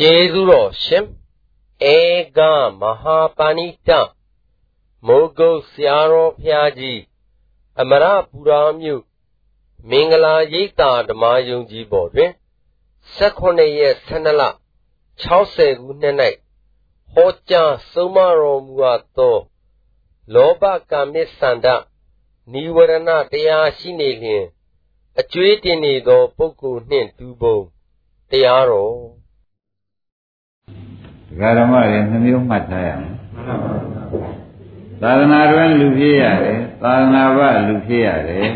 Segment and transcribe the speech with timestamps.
[0.00, 1.04] ကျေးဇူးတော်ရှင်
[1.94, 1.96] ဧ
[2.36, 2.38] က
[2.80, 3.90] မဟာပါဏိတ
[5.06, 7.00] မိုးကုတ်ဆရာတော်ဖျားကြီး
[7.80, 9.02] အမရပူရာမြို့
[9.90, 12.30] မင်္ဂလာရိပ်သာဓမ္မယုံကြည်ပေါ်တွင်
[13.16, 14.42] 18ရက်12လ
[15.26, 16.16] 60ခုနှစ်၌
[17.12, 19.36] ဟောကြားဆုံးမတော်မူအပ်သော
[20.34, 21.66] လောဘကာမိသန္တ
[22.52, 24.44] နိဝရဏတရားရှိနေလျင်
[25.20, 27.58] အကျွေးတင်နေသောပုဂ္ဂိုလ်နှင့်တူပုံ
[28.30, 29.15] တရားတော်
[31.36, 33.14] ဒကာဓမ္မတွေနှမျိုးမှတ်ထားရမယ်
[35.02, 38.46] သာသနာတွင်လူဖြစ်ရတယ်သာသနာ့ဘလူဖြစ်ရတယ်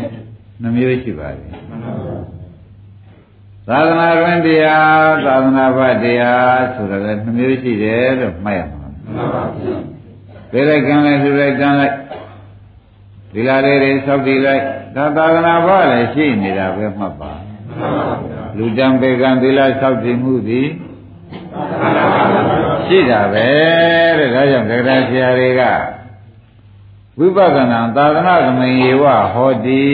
[0.61, 1.49] နှမျိုးရှိပါတယ်
[3.67, 9.75] သာသနာတွင်တရားသာသနာ့ဘတရားဆိုတော့လည်းနှမျိုးရှိတယ်လို့မှတ်ရမှာမှန်ပါဗျာ
[10.51, 11.95] ပြေလိုက်ကံလိုက်လူလိုက်ကံလိုက်
[13.33, 14.63] ဒီလာလေးတွေစောက်တည်လိုက်
[14.95, 20.67] ဒါသာသနာ့ဘလည်းရှိနေတာပဲမှတ်ပါမှန်ပါဗျာလူတံပေကံသီလစောက်တည်မှုသည်
[22.85, 23.47] ရှိတာပဲ
[24.19, 25.61] တဲ့ဒါကြောင့်ဒဂရဆရာတွေက
[27.19, 29.85] ဝိပဿနာသာသနာ့သမိန်ယေဝဟောတိ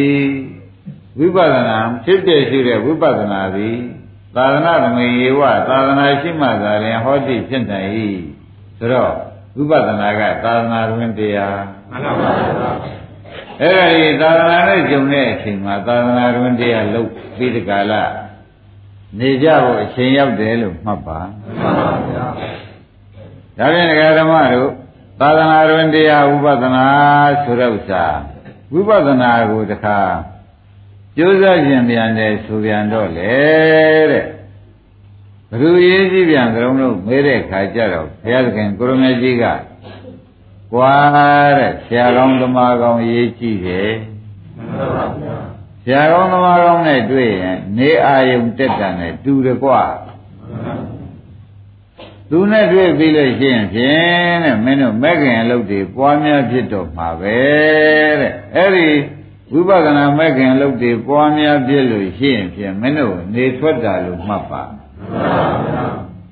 [1.20, 3.78] ဝိပဿနာဖြစ်တဲ့ရှိတဲ့ဝိပဿနာသည်
[4.36, 7.90] သာသနာ့သမိန်ယေဝသာသနာရှိမှသာလျှင်ဟောတိဖြစ်နိုင်၏
[8.78, 9.14] ဆိုတော့
[9.58, 12.72] ဝိပဿနာကသာသနာတွင်တရားမှန်ပါပါ
[13.62, 18.04] အဲ့ဒါဒီသာသနာနဲ့ဂျုံတဲ့အချိန်မှာသာသနာတွင်တရားလုပ်ပြီးဒီကလာ
[19.20, 21.97] နေကြဖို့အချိန်ရောက်တယ်လို့မှတ်ပါမှန်ပါဗျာ
[23.58, 24.72] ဒါဖြင့်ဒကာဓမ္မတို့
[25.20, 26.88] သာသနာတွင်တရားဝိပဿနာ
[27.44, 28.06] ဆိုတဲ့ဥစ္စာ
[28.74, 30.00] ဝိပဿနာကိုတခါ
[31.18, 33.36] ကျိုးစားခြင်းပြန်တယ်ဆိုပြန်တော့လေ
[34.12, 34.26] တဲ့
[35.50, 39.46] ဘ누구ရေးကြည့်ပြန်ကြုံလို့မေးတဲ့ခါကျတော့ဘုရားသခင်ကိုရမေကြီးက
[40.74, 40.96] ကွာ
[41.58, 43.92] တဲ့ဆရာကောင်းသမားကောင်းရေးကြည့်တယ်
[44.56, 45.38] မှန်ပါဗျာ
[45.84, 49.82] ဆရာကောင်းသမားကောင်းနဲ့တွေ့ရင်နေအာယုံတက်တာနဲ့တူတယ်ကွာ
[52.30, 57.38] သူနဲ့တွေ့ပြီးလို့ရှိရင်ဖြင့်တဲ့မင်းတို့မက်ခင်အလုပ်တွေပွားများဖြစ်တော့မှာပဲ
[58.22, 58.88] တဲ့အဲ့ဒီ
[59.52, 64.64] ဝိပဿနာမက်ခင်အလုပ်တွေပွားများဖြစ်လို့ရှိရင်ဖြင့်မင်းတို့နေထွက်တာလို့မှတ်ပါ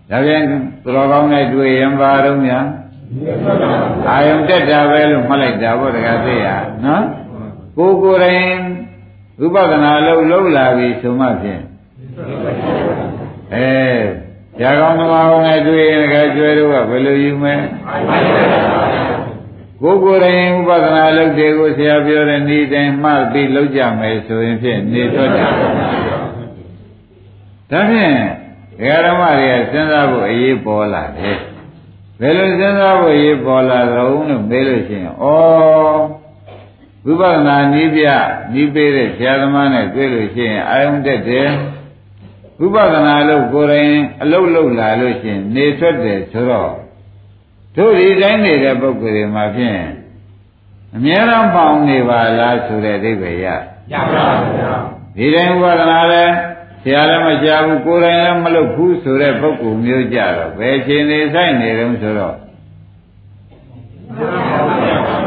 [0.10, 2.66] ဒါပြန်သူတော်ကောင်းနဲ့တွေ့ရင်ပါတော့များ
[4.10, 6.48] အာယုံတက်တာပဲလို့မှတ်လိုက်တာဗောတကယ်သိရ
[6.86, 7.06] နော်
[7.78, 8.60] ကိုကိုယ်တိုင်
[9.40, 11.62] ဝိပဿနာလုံးလုံးလာပြီဆိုမှဖြင့်
[13.56, 14.25] အဲ
[14.62, 17.56] ရာကောင်းသမားကောင်းနဲ့တွေ့ရင်ကကျွဲတို့ကဘယ်လိုယူမလဲ
[19.82, 25.48] ကိုယ်ကိုယ်တိုင်ဥပဒနာလုပ်တယ်ကိုဆရာပြောတဲ့ဤတိုင်မှတ်ပြီးလုပ်ကြမယ်ဆိုရင်ဖြင့်နေတော့တယ်
[27.72, 28.14] ဒါဖြင့်
[28.80, 31.38] ဒကာဓမ္မတွေကစဉ်းစားဖို့အရေးပေါ်လာတယ်
[32.20, 35.26] ဘယ်လိုစဉ်းစားဖို့အရေးပေါ်လာတော့လို့မေးလို့ရှိရင်ဩ
[37.06, 38.06] ဝိပဿနာနည်းပြ
[38.54, 41.50] နည်းပေးတဲ့ဆရာသမားနဲ့တွေ့လို့ရှိရင်အာယုံတက်တယ်
[42.60, 46.72] ဝိပဿနာလို့ကိုယ်တိုင်အလုတ်လုတ်လာလို့ရှိရင်နေထွက်တယ်ဆိုတော့
[47.76, 49.80] တို့ဒီတိုင်းနေတဲ့ပုဂ္ဂိုလ်တွေမှာဖြင့်
[50.96, 53.48] အများအားပေါင်းနေပါလားဆိုတဲ့အဓိပ္ပာယ်ရ
[53.92, 54.74] ရပါဗျာ
[55.18, 56.24] ဒီတိုင်းဝိပဿနာလဲ
[56.82, 62.36] ဆရာလည်းမရှားဘူးကိုယ်တိုင်လည်းမလုပ်ဘူးဆိုတဲ့ပုဂ္ဂိုလ်မျိုးကြတော့ဘယ်ချိန်နေဆိုင်နေတုံးဆိုတော့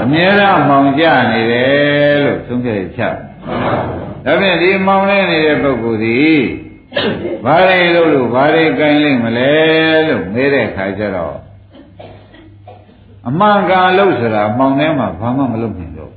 [0.02, 3.14] အမြဲတမ်းမောင်ကြနေတယ်လို့သုံးဖြတ်ချက်
[4.24, 6.18] ဒါဖြင့်ဒီမောင်နေနေတဲ့ပုဂ္ဂိုလ်ဒီ
[7.44, 9.52] ဘာတွေလို့လို့ဘာတွေကင်လိမ့်မလဲ
[10.08, 11.36] လို့မေးတဲ့ခါကျတော့
[13.28, 16.12] အမှန်ကန်လို့ဆိုတာမောင်ထဲမှာဘာမှမလုပ်နိုင်တော့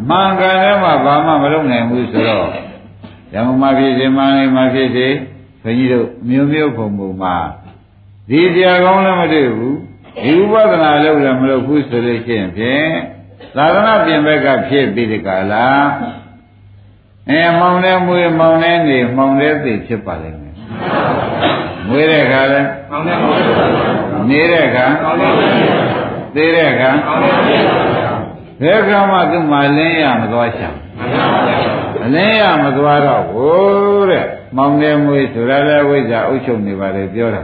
[0.00, 2.48] အမှန်ကန်ထဲမှာဘာမှမလုပ်နိုင်ဘူးဆိုတော့
[3.32, 5.08] ဓမ္မမဖြစ်စေမန္လိမဖြစ်စေ
[5.62, 7.36] ဘုန်းကြီးတို့မျိုးမျိုးပုံပုံမှာ
[8.30, 9.76] ဒီတရားကောင်းလည်းမတွေ့ဘူး
[10.24, 12.90] ဒီဥပဒနာလုပ်လည်းမလုပ်ဘူးဆိုလို့ရှိရင်ဖြင့်
[13.56, 15.66] သာသနာပြင်ဘက်ကဖြစ်ပြီးဒီကလာ
[17.30, 20.54] အဲမောင်နဲ့မွေမောင်နဲ့နေမောင်နဲ့သိဖြစ်ပါလိမ့်မယ်
[21.88, 23.18] မွေတဲ့ခါလဲမောင်နဲ့
[24.28, 24.86] နေတဲ့ခါ
[26.34, 26.90] သေးတဲ့ခါ
[28.62, 30.74] ဘယ်ခါမှသူ့မှာလင်းရမသွားချင်
[32.04, 37.42] အလင်းရမသွားတော့ဘူးတဲ့မောင်နဲ့မွေဆိုတာလဲဝိဇ္ဇာအုပ်ချုပ်နေပါတယ်ပြောတာ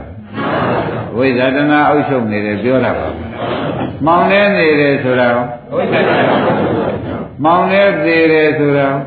[1.17, 3.07] ဝိဇ္ဇာတနာအုပ်ချုပ်နေတယ်ပြောတာပါ
[4.05, 5.27] မောင်နဲ့နေတယ်ဆိုတာ
[5.73, 5.99] ဝိဇ္ဇာ
[7.43, 8.97] မောင်နဲ့သေးတယ်ဆိုတော့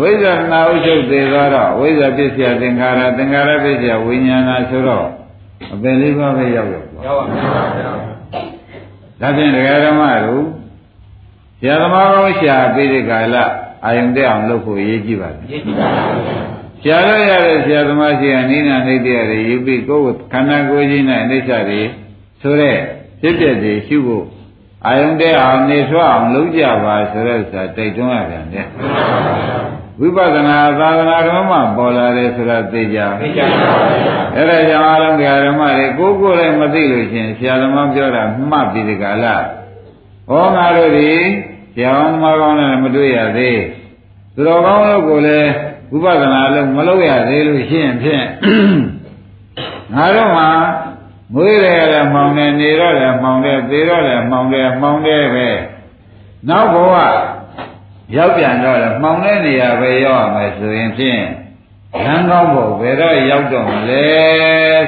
[0.00, 5.06] ဝိဇ္ဇာနာဥချုပ်သေးသွားတော့ဝိဇ္ဇာပစ္စယသင်္ခါရသင်္ခါရပစ္စယဝိညာဏဆိုတော့
[5.72, 7.24] အပင်လေးပါးပဲရောက်ရောက်ရောက်ပါ
[7.76, 7.90] ဗျာ
[9.20, 10.44] ဒါဖြင့်ဒကာဓမ္မတို့
[11.60, 13.36] ဆရာသမားကောင်းရှာပြီးဒီကာလ
[13.84, 16.04] အာယုန်တက်အောင်လုပ်ဖို့ရည်ကြည့်ပါလားရည်ကြည့်ပါပါ
[16.82, 21.80] ဆရာတော်ရတဲ့ဆရာသမားရှိရနိနာနှိတ္တရတွေယူပြီးကိုယ်ခန္ဓာကိုယ်ကြီးနဲ့အိဋ္ဌတွေ
[22.42, 22.76] ဆိုတဲ့
[23.20, 24.24] ဖြစ်ပျက်တွေရှုဖို့
[24.86, 28.66] အာယုန်တဲ့အောင်နေထွက်အောင်လုပ်ကြပါဆိုတဲ့ဥစ္စာတိုက်တွန်းရပြန်တယ်
[30.00, 39.36] ဝိပဿနာသာသနာတော်မှာပေါ်လာတယ်ဆိုတာသိကြပါသိကြပါပါဗျာအဲ့ဒါကြောင့်အားလုံးဓမ္မတွေကိုယ်ကိုယ်လည်းမသိလို့ရှင်ဆရာသမားပြောတာမှတ်ပြီးဒီကလာ
[40.28, 41.10] ဟောငါတို့ဒီ
[41.74, 43.60] ဆရာသမားကောင်းနဲ့မတွေ့ရသေး
[44.34, 45.50] သူတော်ကောင်းတို့ကိုလည်း
[45.92, 48.24] ဝိပဿနာလုံးမလုပ်ရသေးလို့ရှိရင်ဖြင့်
[49.94, 50.48] ငါတို့မှာ
[51.33, 55.49] မွေးတယ်လည်းမှောင်တယ်နေတော့လည်းမှောင်တယ်သေတော့လည်းမှောင်တယ်မှောင်တယ်ပဲ
[56.49, 56.95] နောက်ဘဝ
[58.15, 61.23] ရောက်ပြန်တော့လည်းမှောင်တဲ့နေရာပဲရောက်ရမယ်ဆိုရင်ဖြင့်
[62.05, 64.05] လမ်းကောင်းဖို့ဘယ်တော့ရောက်တော့မလဲ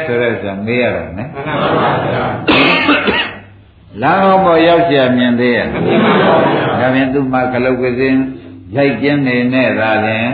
[0.06, 2.26] ဆိုတော့ဆိုမေးရတော့မယ် မှန်ပါပါဗျာ
[4.02, 8.20] လမ်းကောင်းဖို့ရောက်เสียမြင်သေးရဲ့ မှန်ပါပါဗျာ ဒါဖြင့်သူမှခလုတ်ကစင်း
[8.76, 10.28] ရိုက်ကျင်းနေနဲ့သာလျှင်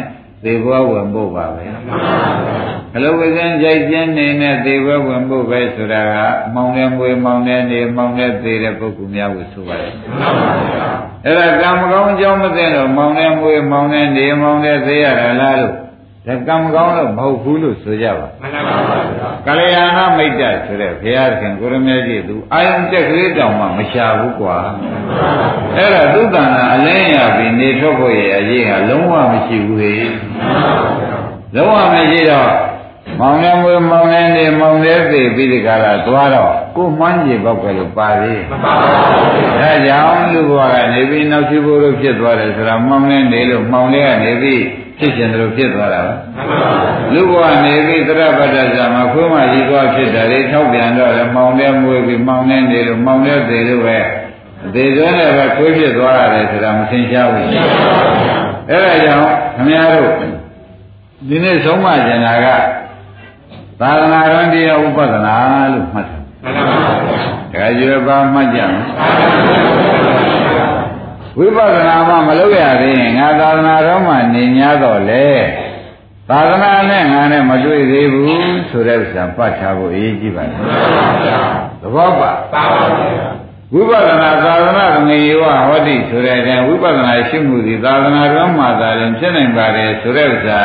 [0.45, 6.15] သေဘောဝင်ဖို့ပါပဲမှန်ပါပါဗျာခလုတ်ကစင်းရိုက်ကျင်းနေနဲ့သေဘောဝင်ဖို့ပဲဆိုတာက
[6.55, 10.89] မောင်တဲ့မွေမောင်တဲ့နေမောင်တဲ့သေတဲ့ပုဂ္ဂိုလ်များကိုဆိုပါတယ်မှန်ပါပါဗျာ
[11.25, 15.75] အဲ့ဒါကံမကောင်းအကြောင်းမသိတော့မောင်တဲ့မွေမောင်တဲ့နေမောင်တဲ့သေရတာလားလို့
[16.27, 24.57] ဒါကံမကောင်းလို့မဟုတ်ဘူးလို့ဆိုကြပါမှန်ပါပါဗျာကလျာဏမိတ်တဆိုတဲ့ဘုရားခင်ကိုရမေကြီးသူအာယုံတက်ကလေးတောင်မှမရှာဘူးကွာ
[25.77, 29.95] အဲ့ဒါသုတ္တနာအလင်းရပြီးနေထွက်ဖို့ရဲ့အရေးဟာလုံးဝမရှိဘူးဟေ
[31.55, 32.51] လုံးဝမရှိတော့
[33.21, 38.91] မောင်နေမွေမောင်နေနေမောင်နေသေးပြီးဒီကလာသွားတော့ကိုမှန်းကြီးပေါက်ပဲလို့ပါသေးမှန်ပါပါ
[39.59, 44.63] ဗျာဒါကြောင့်လူဘဝကနေပြီးနောက်ရှိဖို့လို့ဖြစ်သွားတယ်ဆိုတာမောင်နေနေလို့မောင်နေကနေပြီး
[44.99, 53.99] ဖြစ်ကျင်တယ်လို့ဖြစ်သွားတာပါမှန်ပါပါလူဘဝနေပြီးသရပတ္တဇာမှာခွေးမကြီးသွားဖြစ်တယ်လေထောက်ပြန်တော့လေမောင်တဲ့မွေးပြီးမောင်တဲ့နေလို့မောင်တဲ့သေးလို့ပဲ
[54.65, 57.49] အသေးစွမ်းနဲ့ပဲခွေးဖြစ်သွားရတယ်ဆိုတာမသိချဘူး
[58.71, 59.23] အဲ့ဒါကြောင့်
[59.55, 60.13] ခင်ဗျားတို့
[61.29, 62.47] ဒီနေ့ဆုံးမကျင်တာက
[63.81, 65.35] သာသနာ့ရန်တရားဥပဒနာ
[65.73, 66.93] လို့မှတ်တယ်မှန်ပါပါ
[67.53, 68.83] ဗျာတခါကျွေးပါမှတ်ကြမယ်
[71.39, 75.29] ဝိပဿနာမှမလုပ်ရသေးရင်ငါသာသနာတော်မှနေ냐တော့လေ
[76.29, 80.61] သာသနာနဲ့ငါနဲ့မတွေ့သေးဘူးဆိုတဲ့ဥစ္စာပတ်ထားဖို့အရေးကြီးပါတယ်
[81.83, 83.29] သဘောပါပါပါဗျာ
[83.75, 90.63] ဝိပဿနာသာသနာငရေဝဟောတိဆိုတဲ့အတိုင်းဝိပဿနာရှိမှုဒီသာသနာတော်မှသာရင်ဖြစ်နိုင်ပါတယ်ဆိုတဲ့ဥစ္စာ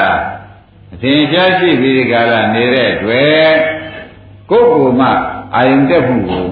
[0.94, 3.52] အထင်ရှားရှိပြီးဒီကလာနေတဲ့အတွက်
[4.52, 5.10] ကိုယ့်ကိုယ်မှ
[5.56, 6.46] အာယုန်တက်မှုကို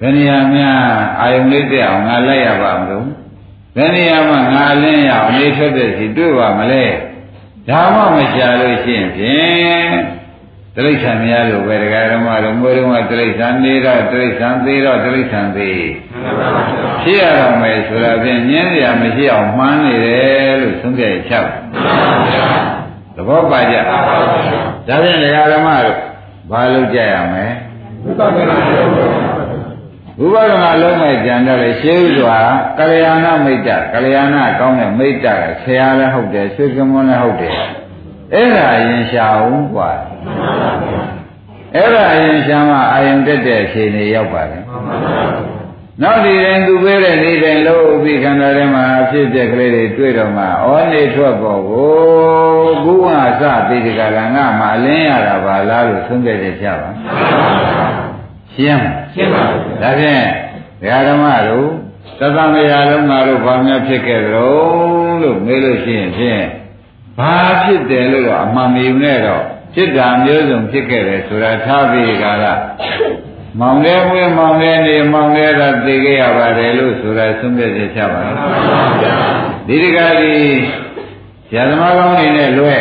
[0.00, 0.80] ဘယ်နေရာများ
[1.20, 3.06] အာယုန်လေးတက်အောင်ငါလိုက်ရပါမလို့
[3.76, 6.84] ဘယ်နေရာမှာငါလင်းရအောင်နေထွက်တဲ့စီတွေ့ပါမလဲ
[7.68, 9.92] ဒါမှမရှာလို့ရှိရင်ဖြင့်
[10.76, 15.84] တိရစ္ဆာန်များလို့ပဲတရားဓမ္မတို့မွေးတော့တိရစ္ဆာန်နေတော့တိရစ္ဆာန်သေးတော့တိရစ္ဆာန်သေး
[16.22, 22.46] မှန်ပါပါဗျာဖြစ်ရတော့မယ်ဆိုတာဖြင့်ညင်းရမရှိအောင်မှန်းနေတယ်လို့သုံးပြရချက်မှန်ပါဗျာ
[23.16, 25.98] သဘောပါကြပါပါဗျာဒါဖြင့်တရားဓမ္မတို့
[26.50, 27.46] ဘာလုပ်ကြရမလဲ
[30.19, 32.37] ဝိပဿနာရော ဝိပဿနာလုံးမဲ့ကြံတော့လေရှင်းဥစွာ
[32.77, 37.53] ကလျာဏမိတ်တကလျာဏကောင်းတဲ့မိတ်တကဆရာလည်းဟုတ်တယ်ဆွေကမွန်းလည်းဟုတ်တယ်
[38.33, 39.91] အဲ့ဒါရင်ရှာအောင်กว่า
[41.75, 44.63] အဲ့ဒါရင်ရှာမှအာယုံတက်တဲ့အခြေအနေရောက်ပါတယ်
[46.03, 51.91] နောက်ဒီရင်သူပေးတဲ့နေတိုင်းလို့ပြီးခန္ဓာထဲမှာဖြစ်တဲ့ကလေးတွေတွေ့တော့မှဩနေထွက်ပေါ်ကို
[52.83, 56.89] ဘုရားစတိဒီကလာငါမှအလင်းရတာပါလားလို့သုံးခဲ့တဲ့ကြပါ
[58.54, 58.84] ရှင်း
[59.14, 60.24] ရှင်းပါဗျာဒါဖြင့်
[60.80, 61.68] ဒကာဓမ္မတို့
[62.20, 66.42] သတ္တမယာလုံးငါတို့ဘာများဖြစ်ခဲ့ကြလို့လို့မေးလို့ရှိရင်ဖြင့်
[67.18, 69.42] ဘာဖြစ်တယ်လို့တော့အမှန်မယူနဲ့တော့
[69.74, 72.60] ဖြစ်တာမျိုးစုံဖြစ်ခဲ့တယ်ဆိုတာထားပြီးကြလား
[73.60, 78.36] မောင်လေးဝင်းမောင်လေးနေမောင်လေးကသိခဲ့ရပါတယ်လို့ဆိုတာသုံးပြချက်ချပါလား
[79.68, 80.34] ဒီတကားဒီ
[81.48, 82.76] ဆရာသမားကောင်းနေနဲ့လွဲ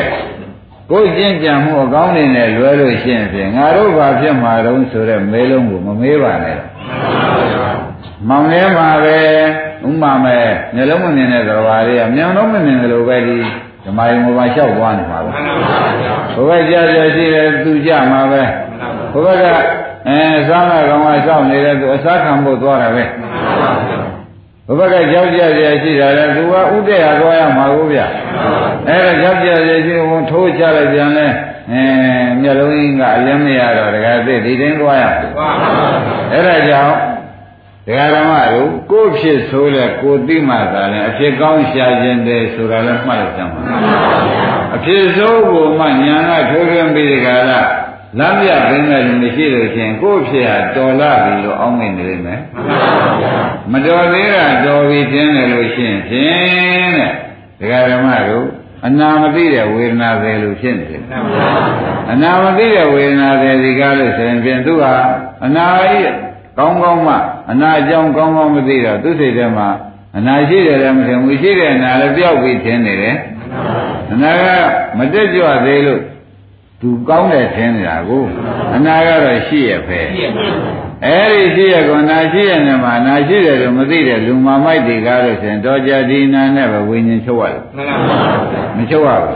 [0.91, 6.59] ကိုယ်ကျင့်ကြံမှုအကောင်းနေနဲ့လွဲလို့ရှိရင်ဖြင့်ငါတို့ဘာဖြစ်မှာတုံးဆိုတဲ့မေးလုံးကိုမမေးပါနဲ့
[8.29, 9.17] မောင်ထဲမှာပဲ
[9.87, 13.39] ဥမာမဲ့မျက်လုံးမမြင်တဲ့သဘာဝတွေကမျက်လုံးမမြင်တယ်လို့ပဲဒီ
[13.85, 18.41] ဓမ္မယုံမှာလျှောက်သွားနေပါပဲမှန်ပါဗျာဘုရားကြားကြရှိတယ်သူကြမှာပဲ
[19.13, 19.45] ဘုရားက
[20.07, 23.03] အဲစားမဲ့ကောင်ကစောင့်နေတဲ့သူအစားခံဖို့သွားတာပဲ
[24.77, 27.99] ဘုရားကကြောက်ကြရရှိတာလေသူကဥဒ္ဒေဟာသွားရမှာကိုဗျ
[28.87, 31.27] အဲဒါကြောက်ကြရရှိဝင်ထိုးချလိုက်ပြန်လဲ
[31.71, 31.83] အဲ
[32.41, 35.73] မျက်လုံးကြီးကအလင်းမရတော့တကယ်သိဒီတိုင်းသွားရမှာပါပါ
[36.29, 36.95] ဗျာအဲ့ဒါကြောင့်
[37.87, 43.59] တရားဓမ္မတို့ကိုယ်ဖြစ်ဆိုးတဲ့ကိုယ်သိမှသာလဲအဖြစ်ကောင်းရှာခြင်းတယ်ဆိုတာလည်းမှတ်လိုက်ကြပါ
[44.75, 47.61] အဖြစ်ဆိုးကိုမှညာကထိုးထွင်းပြီးဒီကလာ
[48.19, 52.39] လမ်းပြပင်တဲ့လူမရှိလို့ရှိရင်ကိုယ်ဖြစ်ဟာတော်လာပြီလို့အောင်းမိနေလိမ့်မယ်
[53.71, 56.89] မတော်သေးတာတော်ပြီထင်းတယ်လို့ရှိရင်ဖြင့်
[57.59, 58.47] တဲ့တရားဓမ္မတို့
[58.87, 61.03] အနာမသိတဲ့ဝေဒနာပဲလို့ဖြစ်နေတယ်
[62.11, 64.93] အနာမသိတဲ့ဝေဒနာတွေဒီကားလို့ဆိုရင်ဖြင့်သူဟာ
[65.45, 66.11] အနာကြီး
[66.57, 67.15] ကောင်းကောင်းမှ
[67.51, 69.67] အနာအကြောင်းကောင်းကောင်းမသိတော့သူစိတ်ထဲမှာ
[70.17, 73.15] အနာရှိတယ်လည်းမထင်ဘူးရှိတဲ့အနာလည်းပြောက်ပြီးထင်နေတယ်
[74.11, 74.45] အနာက
[74.97, 76.01] မတက်ကြွသေးလို့
[76.83, 78.25] သူကောင်းတယ်ထင်နေတာကို
[78.75, 79.99] အနာကတော့ရှိရပဲ
[81.05, 87.61] အဲ့ဒီရှိရကောနာရှိရနေမှာနာရှိတယ်လို့မသိတဲ့လူမမိုက်တွေကားလို့ဆိုရင်တော့ကြဒီနာနဲ့ပဲဝိညာဉ်ချုပ်ရတယ်
[88.77, 89.35] မချုပ်ရဘူး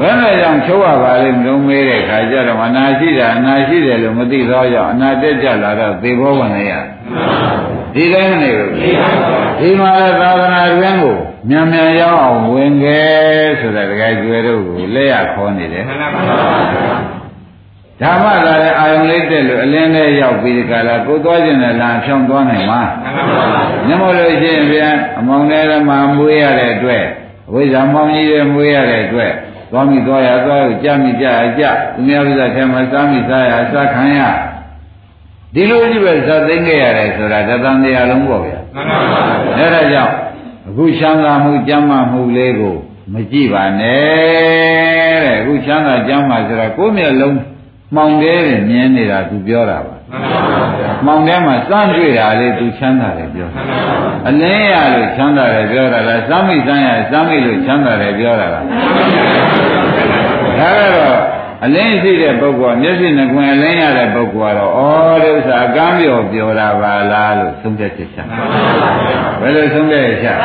[0.00, 6.72] ဘယ်နဲ့ကြောင့်ချုပ်ရပါလိမ့်မလို့မေးတဲ့ခါကျတော့အနာရှိတာအနာရှိတယ်လို့မသိတော့ကြောင့်အနာတက်ကြလာတော့သေဘောဝင်ရ
[7.94, 8.70] ဒီတိုင်းမနေဘူး
[9.60, 11.18] ဒီမှာလည်းသာသနာ့တွင်ကို
[11.48, 15.90] မြန်မြန်ရောက်အောင်ဝင်ခဲ့ဆိုတာတကယ်ကျွဲတို့ကိုလက်ရခေါ်နေတယ်ဓ
[18.12, 22.80] မ္မသာလည်းအာယုံလေးတက်လို့အလင်းနဲ့ရောက်ပြီးဒီကလာကိုသွားခြင်းနဲ့လာဖြောင်းသွားနိုင်မှာ
[23.86, 27.04] ညမလို့ရှိရင်ပြန်အမောင်ထဲမှာမွေးရတဲ့အတွက်
[27.48, 29.32] အဝိဇ္ဇာမောင်ကြီးရဲ့မွေးရတဲ့အတွက်
[29.70, 31.64] သွားမိသွားရသွားရကြမိကြရကြ
[31.94, 34.20] သူများပြဿထဲမှာစားမိစားရစားခံရ
[35.54, 38.58] ဒီလိုကြီးပဲဇာသိမ့်ခဲ့ရတယ်ဆိုတာတသံတရားလုံးပေါ့ဗျာ
[39.56, 40.14] အဲ့ဒါကြောင့်
[40.68, 42.76] အခုချမ်းသာမှုကြမ်းမှမှုလေးကို
[43.12, 47.36] မကြည့်ပါနဲ့တဲ့အခုချမ်းသာကြမ်းမှဆိုတာကိုယ်မျက်လုံး
[47.94, 49.96] မှောင်တဲတယ်မြင်နေတာသူပြောတာပါ
[51.06, 53.48] မှောင်ထဲမှာစမ်းတွေ့တာလေးသူချမ်းသာတယ်ပြော
[54.28, 68.18] အလင်းရလို့ချမ်းသာတယ်ပြောတာလားစမ်းမိစမ်းရစမ်းမိလို့ချမ်းသာတယ်ပြောတာလားဒါကတော့ အလင်းရှိတဲ့ပုဂ္ဂိုလ်ကမျက်စိနှကွင်အလင်းရတဲ့ပုဂ္ဂိုလ်ကတော့ဩဒီဥစ္စာအကမ်းပြောပြောတာပါလားလို့သုံးသက်ချက်ချ
[69.40, 70.36] ဘယ်လိုသုံးသက်ချက်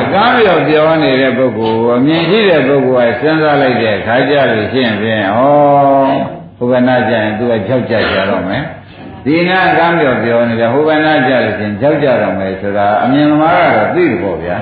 [0.00, 5.38] အကမ်းပြောပြောနေတဲ့ပုဂ္ဂိုလ်အမြင်ရှိတဲ့ပုဂ္ဂိုလ်ကစဉ်းစားလိုက်တဲ့ခါကြလို့ရှိရင်ဖြင့်ဩ
[6.58, 8.62] ဘုရားနာကြရင်သူကကြောက်ကြကြတော့မယ်
[9.24, 14.56] ဒီနာအကမ်းပြောပြောနေတယ်ဟိုဘနာကြလို့ရှင်ကြောက်ကြတော့မယ်ဆိုတာအမြင်သမားကတော့သိတယ်ပေါ့ဗျာ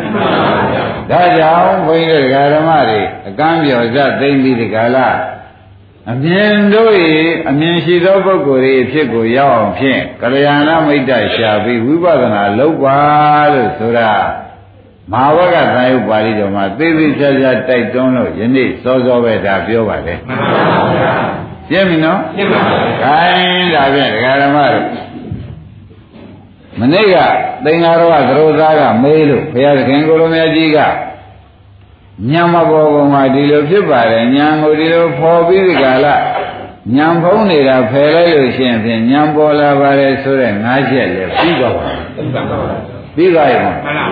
[1.10, 5.08] ဒါကြောင့်ဘုန်းကြီးတို့ဓမ္မတွေအကမ်းပြောဇသိမ့်ပြီးဒီကလာ
[6.10, 6.92] အမြင်တို့၏
[7.48, 12.98] အမြင်ရှိသောပုဂ္ဂိုလ်၏အဖြစ်ကိုရောက်အောင်ဖြင့်ကလျာဏမိတ်တရှာပြီးဝိပဿနာလုပ်ပါ
[13.52, 14.10] လို့ဆိုတာ
[15.12, 21.12] မဟာဝကသံယုတ်ပါဠိတော်မှာသေသေးချာချာတိုက်တွန်းလို့ယနေ့စောစောပဲဒါပြောပါတယ်မှန်ပါဗျာ
[21.48, 24.86] ရှ င်းပြီနော်ရှင်းပါပြီ။ခိုင်းဒါဖြင့်ဒကာဓမ္မတို့
[26.78, 27.16] မနေ့က
[27.64, 30.78] သင်္ဃာရောသရောသားကမေးလို့ဘုရားသခင်ကိုလိုမြတ်ကြီးက
[32.30, 36.16] ညံမပေါ်ပေါ်မှာဒီလိုဖြစ်ပါတယ်ညံကိုဒီလိုဖော်ပြီးဒီကလာ
[36.96, 41.84] ညံဖုံးနေတာဖယ်လိုက်လို့ရှိရင်ဖြင့်ညံပေါ်လာပါတယ်ဆိုတဲ့ငါးချက်လည်းပြီးသွားပါ
[43.14, 44.04] ပြီးသွားရင်မှန်ပါ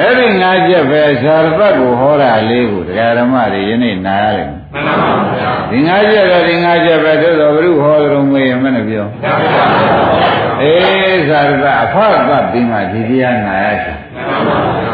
[0.00, 9.64] အဲ့ဒီငါးချက်ပဲဇာရပတ်ကိုဟောတာလေးကိုတရားဓမ္မတွေယနေ့နားရတယ် မှန်ပါဗျာဒီငါးချက်တော့ဒီငါးချက်ပဲသို့တော်ဘုရုဟောတော်မူရင်မနဲ့ပြောမှန်ပါ
[10.62, 13.92] အေးဇာရပတ်အဖတ်ပတ်ပြီးမှဒီတရားနာရရှိ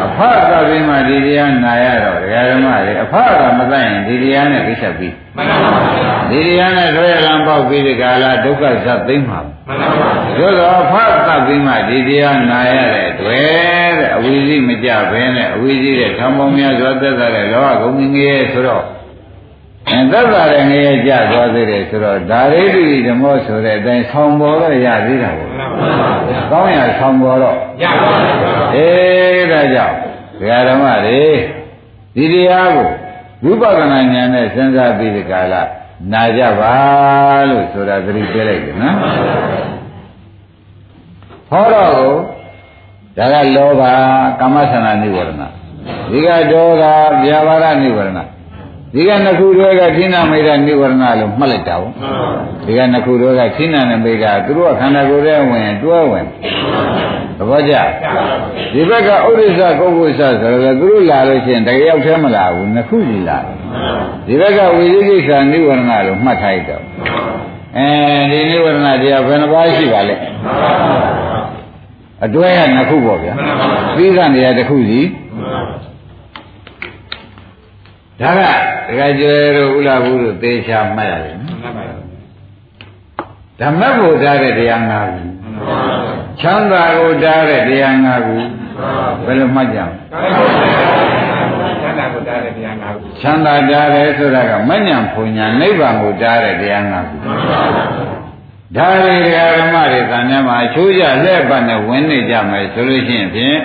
[0.07, 18.85] အဖတ်ပတ်ပြီးမှဒီတရားနာရတော့တရားဓမ္မတွေအဖတ်ကမသိရင်ဒီတရားနဲ့ကိစ္စပြီးမှန်ပါဗျာဒီတရားနဲ့ဆွဲရံပေါက်ပြီးဒီကာလဒုက္ခဇတ်သိမ့်မှာမှန်ပါဗျာသို့တော်အဖတ်ပတ်ပြီးမှဒီတရားနာရတဲ့တွေ့တဲ့အဝိဇ္ဇိမကြဘဲနဲ့အဝိဇ္ဇိတဲ့သံပေါင်းများစွာသက်သာတဲ့လောကဂုံငငယ်ဆိုတော့
[19.91, 25.51] အဲသက်သာတဲ့ငရဲကြသွားသေးတယ်ဆိုတော့ဒါရိတိဓမ္မောဆိုတဲ့အတိုင်းဆောင်းပေါ်တော့ရသေးတာပေါ့
[26.51, 29.97] ကောင်းရဆောင်းပေါ်တော့ရပါဘူးအေးဒါကြောင့်
[30.39, 31.23] ဒကာဓမ္မတွေ
[32.17, 32.89] ဒီတရားကို
[33.45, 35.55] ဝိပဿနာဉာဏ်နဲ့စဉ်းစားပြီးဒီကာလ
[36.13, 36.75] နာကြပါ
[37.51, 38.97] လို့ဆိုတာသတိပေးလိုက်တယ်နော်
[41.51, 41.93] ဟောတော့
[43.19, 43.83] ဒါကလောဘ
[44.41, 45.31] ကာမဆန္ဒနိဝရဏ
[46.11, 46.85] ဒီကဒေါသ
[47.25, 48.19] ဗျာပါဒနိဝရဏ
[48.95, 51.93] ဒီကနှစ်ခုတွေကခိဏမိတ်နိဝရဏလို့မှတ်လိုက်တာပေါ့
[52.65, 56.27] ဒီကနှစ်ခုတွေကခိဏနဲ့မိတ်သူတို့ကခန္ဓာကိုယ်ထဲဝင်တွဲဝင်
[57.39, 57.75] သဘောကျ
[58.73, 63.39] ဒီဘက်ကဥဒိစ္စကုက္ကုစ္စဆိုတော့သူတို့လာလို့ရှိရင်တကယ်ရောက်သေးမလားဘူးနှစ်ခုကြီးလာ
[64.27, 66.83] ဒီဘက်ကဝိသိကိစ္စနိဝရဏလို့မှတ်ထားရတော့
[67.77, 67.89] အဲ
[68.31, 70.17] ဒီနိဝရဏတရားဘယ်နှပါးရှိပါလဲ
[72.25, 73.35] အတွဲကနှစ်ခုပေါ့ဗျာ
[73.97, 75.01] သီးကနေရာတစ်ခုစီ
[78.21, 78.41] ဒါက
[78.89, 81.59] ဒကာကျွယ်တို့ဥလာဘူးတို့သေချာမှတ်ရတယ်နော်
[83.61, 85.23] ဓမ္မဘုရားတဲ့တရား၅ခု
[86.41, 88.37] ချမ်းသာကိုတားတဲ့တရား၅ခု
[89.25, 97.17] ဘယ်လိုမှတ်ကြမလဲချမ်းသာကိုတားတဲ့တရား၅ခုချမ်းသာတားတယ်ဆိုတာကမညံဖွညာနိဗ္ဗာန်ကိုတားတဲ့တရား၅ခု
[98.77, 103.59] ဒါရီဓမ္မတွေသံထဲမှာအချိုးကျလက်ပတ်နဲ့ဝင်နေကြမယ်ဆိုလို့ရှိရင်ဖြင့်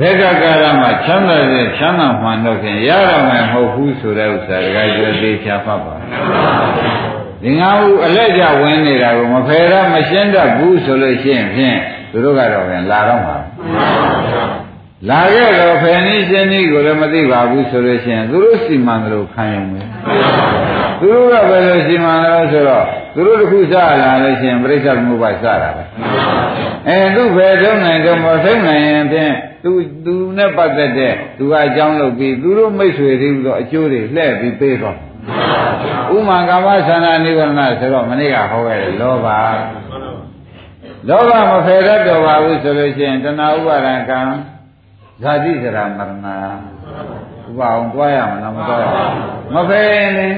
[0.00, 5.94] ဘယ်ကကာလမှာချမ်းသာတဲ့ချမ်းသာမှန်တော့ဖြင့်ရရမယ်မဟုတ်ဘူးဆိုတဲ့ဥစ္စာတကယ်ကျွသေးချာဖတ်ပါ
[7.42, 11.78] ဒီငါ့ဘူးအလက်ကြဝင်နေတာကိုမဖယ်ရမရှင်းတတ်ဘူးဆိုလို့ရှိရင်ဖြင့်
[12.10, 13.38] သူတို့ကတော့ပြန်လာတော့မှာ
[15.08, 19.80] လာခဲ့တော့ဖယ်နည်းရှင်းနည်းကိုလည်းမသိပါဘူးဆိုလို့ရှိရင်သူတို့စီမံတယ်လို့ခံရုံပဲ
[21.00, 25.82] သူတို့ကဘယ်လိုရှိမှန်းလဲဆိုတော့သူတို့တစ်ခုစလာလို့ရှိရင်ပြိဿသမုပ္ပါစတာပဲ
[26.88, 29.32] အဲသူဘယ်ထုံးနိုင်တော့မထုံးနိုင်ရင်ဖြင့်
[29.64, 29.70] သူ
[30.04, 34.96] သူနဲ့ပတ်သက်တဲ့သူကအကြောင်းလုပ်ပြီးသူတို့မိတ်ဆွေတွေဆိုအကျိုးတွေလှည့်ပြီးပေးတော့
[36.16, 39.26] ဥမာကာမသန္တာနိဗ္ဗာန်ဆိုတော့မနေ့ကဟောခဲ့တယ်လောဘ
[41.08, 44.20] လောဘမဖယ်တတ်တော့ပါဘူးဆိုလို့ရှိရင်တဏှာဥပါဒံကံ
[45.22, 46.26] ဇာတိစရာမရဏ
[47.48, 48.84] ဥပအောင်တွားရမလားမတွားရ
[49.54, 50.28] မဖယ်ရင်လေ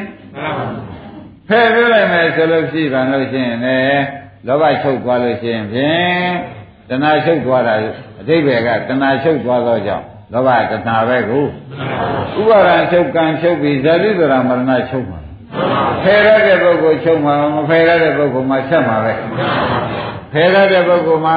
[1.49, 3.79] ဖယ်ပြလိုက်မယ်ဆိုလို့ရှိပါလို့ရှိရင်လေ
[4.47, 6.31] လောဘချုပ်သွားလို့ရှိရင်ဖြင့်
[6.89, 7.75] တဏှာချုပ်သွားတာ
[8.21, 11.45] အတိဘယ်ကတဏှာချုပ်သွားသောကြောင့်လောဘတဏှာပဲကို
[12.41, 15.21] ဥပါဒံချုပ်ကံချုပ်ပြီးဇာတိစရာမရဏချုပ်မှာ
[16.03, 19.13] ဖယ်ရတဲ့ပုဂ္ဂိုလ်ချုပ်မှာမဖယ်ရတဲ့ပုဂ္ဂိုလ်မှာဆက်မှာပဲ
[20.33, 21.37] ဖယ်ရတဲ့ပုဂ္ဂိုလ်မှာ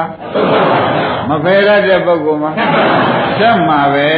[1.28, 2.52] မဖယ်ရတဲ့ပုဂ္ဂိုလ်မှာ
[3.38, 4.08] ဆက်မှာပဲ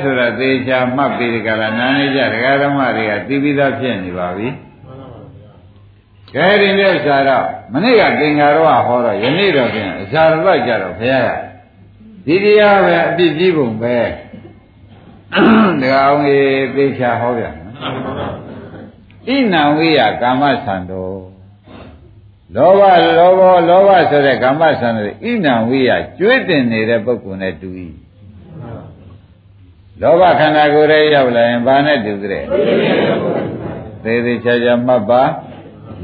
[0.00, 4.48] ဆိုတော့သေချာမှတ်ပြီးဒီကလာနာနေကြဒကာဓမ္မတွေကသိပြီးသားဖြစ်နေပါပြီ
[6.34, 11.30] ကဲဒီမြတ်စာတော့မနေ့ကသင်္ဃာရောဟောတော့ယနေ့တော့ပြန်အဇာရပတ်ကြတော့ဘုရားက
[12.26, 13.96] ဒီတရားပဲအပြစ်ကြီးပုံပဲ
[15.80, 17.54] ဒကာအောင်ကြီးသေချာဟောပြန်
[19.28, 21.35] ဣနံဝိယကာမသံတော်
[22.54, 22.82] လောဘ
[23.18, 27.68] လောဘလောဘဆိုတဲ့ကာမသံတော်ဣနံဝိယကျွေးတင်နေတဲ့ပုဂ္ဂိုလ်နဲ့တူ၏
[30.00, 32.44] လောဘခန္ဓာကိုယ်ရဲ့ရောက်လာရင်ဘာနဲ့တူကြတဲ့
[34.04, 35.22] သေးသေးချာချာမှတ်ပါ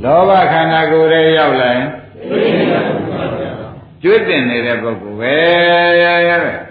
[0.03, 1.89] လောဘခန္ဓာကိုယ်ရဲ့ရောက်လာရင်
[4.03, 5.37] ကျွေးတင်နေတဲ့ပုဂ္ဂိုလ်ပဲ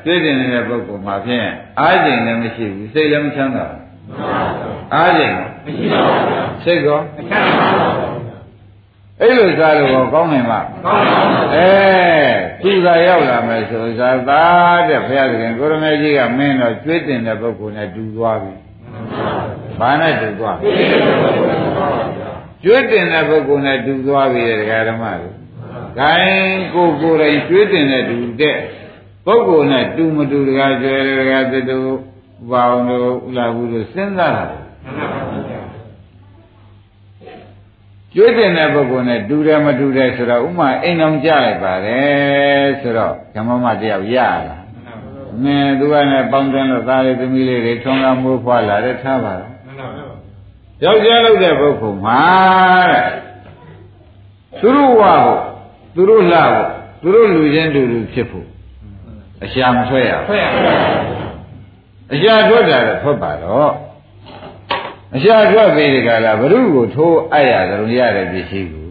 [0.05, 1.47] ကျွေးတင်နေတဲ့ပုဂ္ဂိုလ်မှာဖြင့်
[1.79, 3.81] အားကျင်လည်းမရှိဘူးစိတ်လည်းမချမ်းသာဘူး
[4.93, 8.20] အားကျင်မရှိပါဘူးစိတ်ကောမချမ်းသာပါဘူး
[9.21, 11.71] အဲ့လိုစားလို့ကောကောင်းနိုင်မှာကောင်းပါဘူးအဲ
[12.63, 18.53] သူကရောက်လာမယ်ဆိုစားသားတဲ့ဘုရားသခင်ကိုရမေကြီးကမင်းတော့ကျွေးတင်တဲ့ပုဂ္ဂိုလ်နဲ့တူသွားပြီ
[19.79, 20.57] ဘာနဲ့တူသွား
[22.63, 25.29] ကျွေးတင်တဲ့ပုဂ္ဂိုလ်နဲ့တူသွားပြီတဲ့ဓမ္မတွေ
[25.97, 28.57] ခိုင်းကိုကိုယ်တိုင်ကျွေးတင်တဲ့တူတဲ့
[29.25, 31.79] ပုဂ္ဂိုလ်နဲ့တူမတူတကားကျွဲတကားတူတူ
[32.49, 34.45] ဘာအောင်လို့ဥလာဘူးလို့စဉ်းစားတာ
[38.13, 44.58] ကျွေးတင်တဲ့ပုဂ္ဂိုလ်နဲ့တူတယ်မတူတယ်ဆိုတော့ဥမာအိမ်အောင်ကြလိုက်ပါတယ်ဆိုတော့ဓမ္မမတယောက်ရလာ
[45.43, 49.52] မင်းသူကလည်းပေါင်းတယ်လို့သားလေးသမီးလေးတွေထုံးကားမိုးဖွာလာတယ်ထားပါတော့
[50.84, 52.21] ယောက်ျားလုပ်တဲ့ပုဂ္ဂိုလ်မှာ
[52.91, 53.10] တဲ့
[54.62, 55.41] သူတို့ဝဟုတ်
[55.95, 56.39] သူတို့လှ
[57.02, 58.47] ဖို့သူတို့လူချင်းတူတူဖြစ်ဖို့
[59.43, 61.32] အရှာမထွက်ရဘူးထွက်ရပါဘူး
[62.13, 63.71] အရှာထွက်တာတော့ထွက်ပါတော့
[65.15, 68.89] အရှာထွက်ပြီးဒီကလာဘ ᱹ ကိုထိုးအပ်ရကြုံရတဲ့ပစ္စည်းကို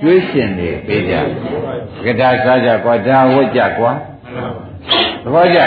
[0.00, 1.14] ကျွေးရှင်နေပေးကြ
[2.04, 3.92] ကဒါစားကြကွာဒါဝတ်ကြကွာ
[5.22, 5.58] သဘောကျ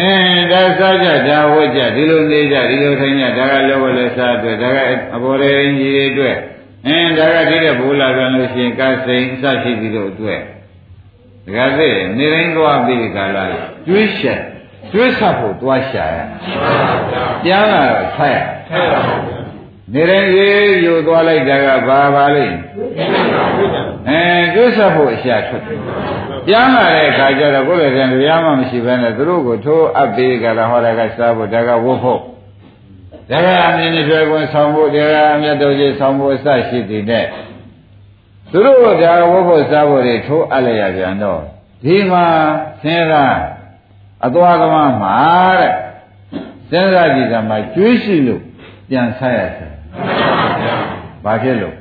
[0.00, 4.78] အင်းဒါစားကြဒါဝတ်ကြဒီလိုနေကြဒီလိုထိုင်ကြဒါကလောဘလည်းစားအတွက်ဒါက
[5.14, 6.36] အဘော်ရေကြီးတွေအတွက်
[6.86, 10.40] အင်းဒါကဒီတဲ့ဘိုးလာပြန်လို့ရှိရင်ကစိန်အစရှိပြီးတော့အတွက်
[11.56, 13.44] ဒါကသိနေတိုင်းသွားပြီးကလာ
[13.86, 14.40] ကျွေးရှင်
[14.92, 16.18] ကျွေးဆက်ဖို့သွားရှာရ
[17.44, 18.38] ပြန်လာတော့ဆက်ရ
[19.94, 22.58] နေတိုင်းရေးယူသွားလိုက်တာကဘာပါလိမ့်
[24.08, 24.22] အဲ
[24.54, 25.78] ကျွေးဆက်ဖို့အရှာထွက်တယ်
[26.46, 32.20] ပြန်လာတဲ့အခါကျတော့ကိုယ်လည်းတရားမှမရှိဘဲနဲ့သူတို့ကိုထိုးအပ်ပြီးကြတာဟောတာကစားဖို့ဒါကဝတ်ဖို့
[33.30, 37.26] ဒါကအမြင်နဲ့ပြောကွန်ဆောင်ဖို့ဒါကအမြတ်တော်ကြီးဆောင်ဖို့အစရှိသည်နဲ့
[38.50, 41.40] သူတို့ကဒါဝတ်ဖို့စားဖို့တွေထိုးအပ်လိုက်ရပြန်တော့
[41.84, 42.26] ဒီမှာ
[42.82, 43.26] ဆင်းရဲ
[44.26, 45.16] အသွားသမားမှာ
[45.60, 45.72] တဲ့
[46.70, 48.42] စဉ်းစားကြည့်သမှာကျွေးရှိလို့
[48.88, 49.72] ပြန်ဆက်ရတယ်
[51.24, 51.74] ဘာဖြစ်လို့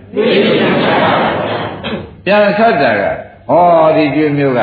[2.26, 3.04] ပြန်ဆက်တာက
[3.50, 4.62] ဟောဒီကျွေးမျိုးက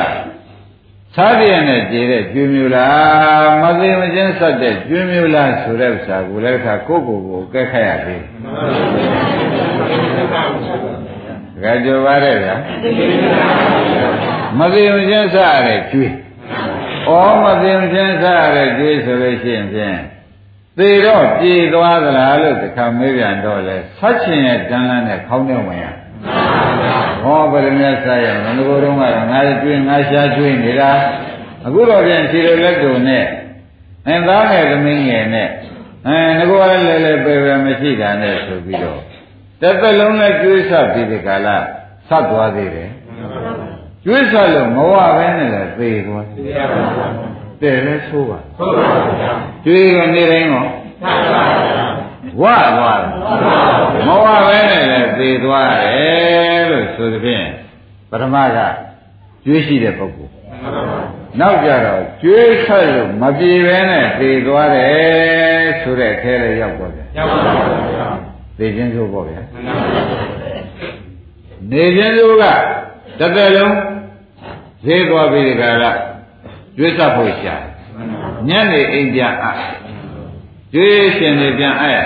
[1.16, 8.16] စားပြည့်နဲ့ကြည်တဲ့ကျွေးမျိုးလားမသိမချင်းဆက်တဲ့ကျွေးမျိုးလားဆိုတဲ့ဥစ္စာကိုလည်းခါကိုယ့်ကိုယ်ကိုကဲခတ်ရပြီ
[11.62, 12.54] ကြကြပါရဲ့ဗျာ
[14.58, 16.12] မသိမချင်းဆက်ရတဲ့ကျွေး
[17.08, 17.10] ဩ
[17.44, 19.98] မသိမချင်းဆက်ရတဲ့ကျွေးဆိုလို့ရှိရင်ဖြင့်
[20.78, 25.86] သေတော့ပြေသွားသလားလို့တခါမေးပြန်တော့လဲဆက်ချင်ရဲ့တန်းလန်းနဲ့ခေါင်းနဲ့ဝင်ရ
[27.22, 30.92] ဟောဗရမတ်ဆက်ရမငိုတော့ကတော့ငါကျွေးငါရှားကျွေးနေတာ
[31.66, 33.24] အခုတော့ပြန်ခြေလိုလက်တုံနဲ့
[34.08, 35.48] အဲသားငယ်သမီးငယ်နဲ့
[36.06, 39.00] အဲငါကလည်းလဲလဲပဲပဲမရှိတာနဲ့ဆိုပြီးတော့
[39.60, 41.56] တစ်သက်လုံးနဲ့ကျွေးဆက်ပြီးဒီကလာ
[42.08, 42.90] ဆက်သွားသေးတယ်
[44.04, 46.24] ကျွေးဆက်လို့မဝပဲနဲ့လည်းသေသွား
[47.64, 48.86] တယ်လဲဆိုးပါဆိုးပါ
[49.20, 49.32] ဗျာ
[49.64, 50.66] ကျွေးကနေတိုင်းရော
[52.40, 52.44] ဝ
[52.76, 57.44] သွားတယ်မဝပဲနဲ့လည်းသေသွားတယ်လို့ဆိုသဖြင့်
[58.10, 58.58] ပထမက
[59.44, 60.32] ကျွေးရှိတဲ့ပုဂ္ဂိုလ်
[61.40, 67.52] နောက်ကြတော့ကျွေးဆက်လို့မပြေပဲနဲ့သေသွားတယ်ဆိုတဲ့အဲလေးရောက်သွားတယ်ရောက်ပါပါ
[67.94, 68.08] ဗျာ
[68.58, 69.42] သိချင်းဆိုပေါ့ဗျာ
[71.70, 72.44] နေချင်းဆိုက
[73.20, 73.74] တစ်သက်လုံး
[74.84, 75.84] ဈေးသွားပြီးဒီကရ
[76.76, 77.56] ကျွေးဆက်ဖို့ရှာ
[78.48, 79.46] ညနေအိမ်ပြန်အ
[80.72, 82.04] ကျွေးရှင်တွေပြန်အပ်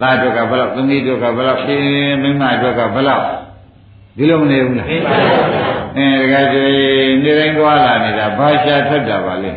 [0.00, 1.84] သားတို့ကဘယ်လောက်သမီးတို့ကဘယ်လောက်ပြင်း
[2.22, 3.24] မိန်းမတို့ကဘယ်လောက်
[4.16, 4.88] ဒီလိုမနေဘူးလား
[5.96, 9.50] အဲတကယ်ကျွေးနေတိုင်းသွားလာနေတာဘာရှာထွက်တာပါလဲ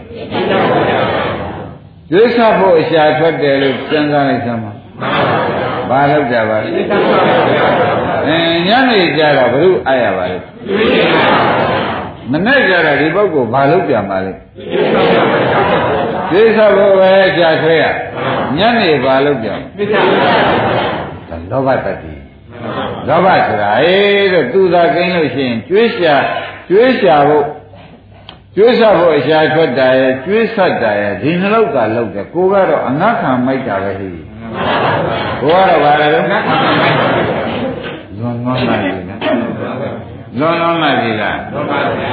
[2.10, 4.72] ကျွေးဆက်ဖို့အရှာထွက်တယ်လို့စဉ်းစားလိုက်စမ်းပါ
[5.90, 6.70] ဘာလို့ကြပါလဲ
[8.28, 10.38] အဲညနေကြတော့ဘုရုအားရပါလဲ
[12.32, 14.32] မနဲ့ကြတော့ဒီပုဂ္ဂိုလ်ဘာလို့ပြန်ပါလဲ
[16.32, 17.86] သိသဘောပဲကြာဆွဲရ
[18.58, 19.60] ညနေဘာလို့ပြန်
[21.52, 22.14] လောဘတတိ
[23.08, 26.16] လောဘဆိုတာအေးတော့သူသာကိန်းလို့ရှိရင်ကျွေးရှာ
[26.70, 27.46] ကျွေးရှာဖို့
[28.56, 34.10] ကျွေးဆက်ဖို့အရှာထွက်တာရဲ့ကျွေးဆက်တာရဲ့ဒီနှလုံးကလောက်တယ်ကိုကတော့အငတ်ခံမိုက်တာပဲဟိ
[35.42, 36.44] ကိုကတော့ဘာလဲလို့လွန်
[38.20, 42.12] လွန်လာပြီ လားလွန်လွန်လာပြီလားလွန်ပါဗျာ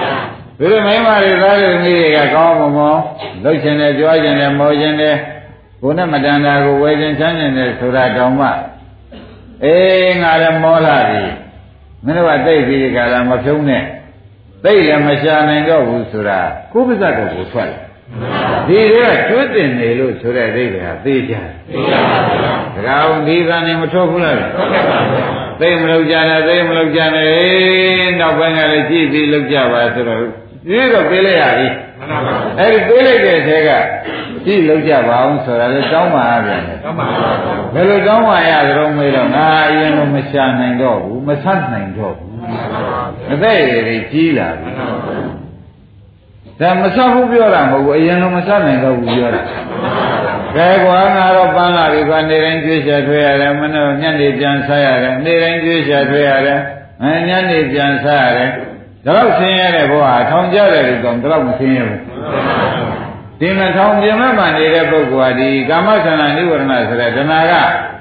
[0.58, 2.94] ဒီလိုမိမတွေသားတွေမိတွေကကောင်းမမော
[3.42, 5.16] လှုပ်ရှင်တယ်ကြွားရှင်တယ်မောရှင်တယ်
[5.82, 8.48] ကိုနဲ့မတန်တာကိုဝယ်ခြင်းချမ်းရှင်တယ်ဆိုတာတောင်မှ
[9.64, 11.22] အေးငါလည်းမောလာပြီ
[12.04, 13.82] မင်းတို့ကသိပြီဒီကလာမဖြုံးနဲ့
[14.64, 16.40] သိလည်းမရှာနိုင်တော့ဘူးဆိုတာ
[16.72, 17.70] ကိုယ်ပါဇက်ကိုကိုထွက်
[18.68, 22.54] တယ်ဒီတွေကကျွတ်တင်နေလို့ဆိုတဲ့အိဗေကသိကြတယ်သိကြပါဘူးဒါ
[22.86, 24.50] ကောင်ဒီကနေ့မထွက်ဘူးလားထွက်
[24.90, 27.30] ပါဘူး သိမလို့ကြနဲ့သိမလို့ကြနဲ့
[28.20, 31.68] နောက်ပိုင်းကလည်းကြည့်ပြီးလောက်ကြပါဆိုတော့ဒီတော့ပြေးလိုက်ရပြီ
[32.58, 33.70] အဲ့ဒီပြေးလိုက်တဲ့ထဲက
[34.44, 37.06] ကြည့်လောက်ကြပါအောင်ဆိုတာလေတောင်းပါရပြန်တယ်တောင်းပါ
[37.74, 42.32] ဘယ်လိုတောင်းပါရကြတော့မေးတော့ငါအရင်ကမရှာနိုင်တော့ဘူးမဆတ်နိုင်တော့ဘူး
[43.32, 44.70] အသက်ရည်ကြီးလာပြီ
[46.64, 49.42] ဒါမဆတ်ဘူးပြောတာမဟုတ်ဘူးအရင်ကမဆတ်နိုင်တော့ဘူးပြောတာ
[50.56, 56.60] ကဲကွာငါတော့ပန်းလာပြီကွာနေတိုင်းကျွေးချထွေးရတယ်မနေ့ညနေပြန်ဆရတယ်နေတိုင်းကျွေးချထွေးရတယ်
[57.02, 58.50] အဲညနေပြန်ဆရတယ်
[59.04, 62.00] ဒါတော့ဆင်းရဲတဲ့ဘဝထောင်ကြတယ်လို့တော့တော့မဆင်းရဲဘူး
[63.40, 67.54] ဒီမထောင်ပြမမှန်နေတဲ့ပုဂ္ဂိုလ်ဟာဒီကာမဆန္ဒနိဝရဏဆိုတဲ့တဏှာက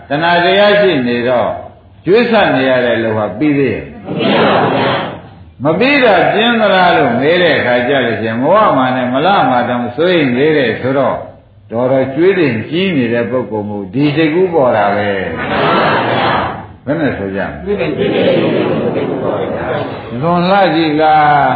[0.10, 1.49] တဏှာတရားရှိနေတော့
[2.06, 5.12] ကျွေးဆနေရတဲ့လူဟာပြီးသေးရဲ့မပြီး
[5.63, 5.86] တာပြ
[6.43, 11.17] င်းသလားလို့မေးတဲ့အခါကျလို့ရှင်မောဟမာနဲ့မလမာတောင်စိုးရင်သေးတယ်ဆိုတော့
[11.71, 15.10] တော်တော်ကျွေးတင်ကြီးနေတဲ့ပုဂ္ဂိုလ်မျိုးဒီစိတ်ကူးပေါ်တာပဲ
[16.86, 17.39] ဘယ်နဲ့ဆိုကြ
[20.21, 21.52] လွန်လာကြည့်လား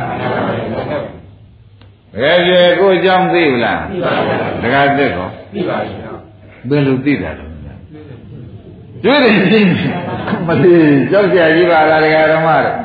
[2.19, 7.45] ဘယ်ကျေကိုအကြောင်းသိလားသိပါဘူးတခါသိကောသိပါဘူးဘယ်လိုသိတာလဲ
[9.03, 9.67] ကျွေးတယ်ကြီး
[10.47, 10.73] မသိ
[11.11, 12.77] ကြောက်ကြကြီးပါလားတခါဓမ္မတော့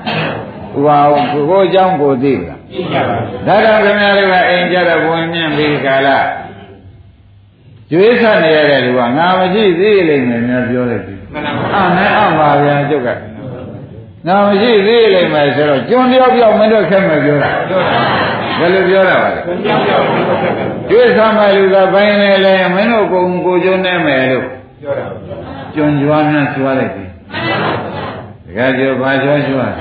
[0.72, 0.98] ဟိုပါ
[1.32, 6.18] ကိုအကြောင်းကိုသိလားသိပါဘူးဒါကြောင့်ခင်ဗျားတို့ကအိမ်ကြတော့ဘဝင်မြင့်ပြီးခါလာ
[7.90, 13.08] ကျွေးဆက်နေရတဲ့လူကငါမရှိသေးလိမ့်မယ်များပြောလိုက်ပြီမှန်ပါဘူးအနဲ့အပါဗျာကျုပ်က
[14.26, 17.50] ငါမရှိသေးလိမ့်မယ်ဆိုတော့ကျွန်းတယောက်ပြောက်မင်းတို့ခက်မယ်ပြောတာ
[18.58, 19.40] ဘယ်လိုပြောတာပါလဲ
[20.88, 24.46] ကျွေးဆက်မယ်လူကဘိုင်းနေလဲမင်းတို့ကိုယ်ကိုကျွန်းနေမယ်လို့
[24.82, 25.06] ပြောတာ
[25.74, 27.04] ကျွန်းကြွားများကြွားလိုက်ပြီ
[28.56, 29.72] တကယ်ကြောဘာကြွားကြွား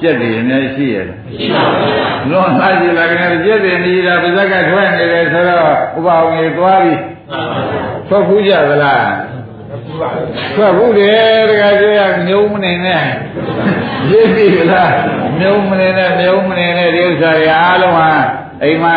[0.00, 5.60] ပြက်တယ်အများရှိရလားရှိပါဘူးလွန်သားကြည့်လာကြတယ်ပြက်တယ်နေတာပါဇက်ကထွက်နေတယ်ဆိုတော့
[5.96, 6.94] ဥပအောင်ကြီးသွားပြီ
[8.08, 9.08] ထွက်ဖူးကြသလား
[10.54, 13.02] ထွက်ဘူးတယ်တကယ်ကြရမြုံမနေနဲ့
[14.10, 14.92] ရေးပြီလား
[15.40, 18.10] မြုံမနေနဲ့မြုံမနေနဲ့ဒီဥစ္စာတွေအားလုံးဟာ
[18.62, 18.94] အိမ်မှာ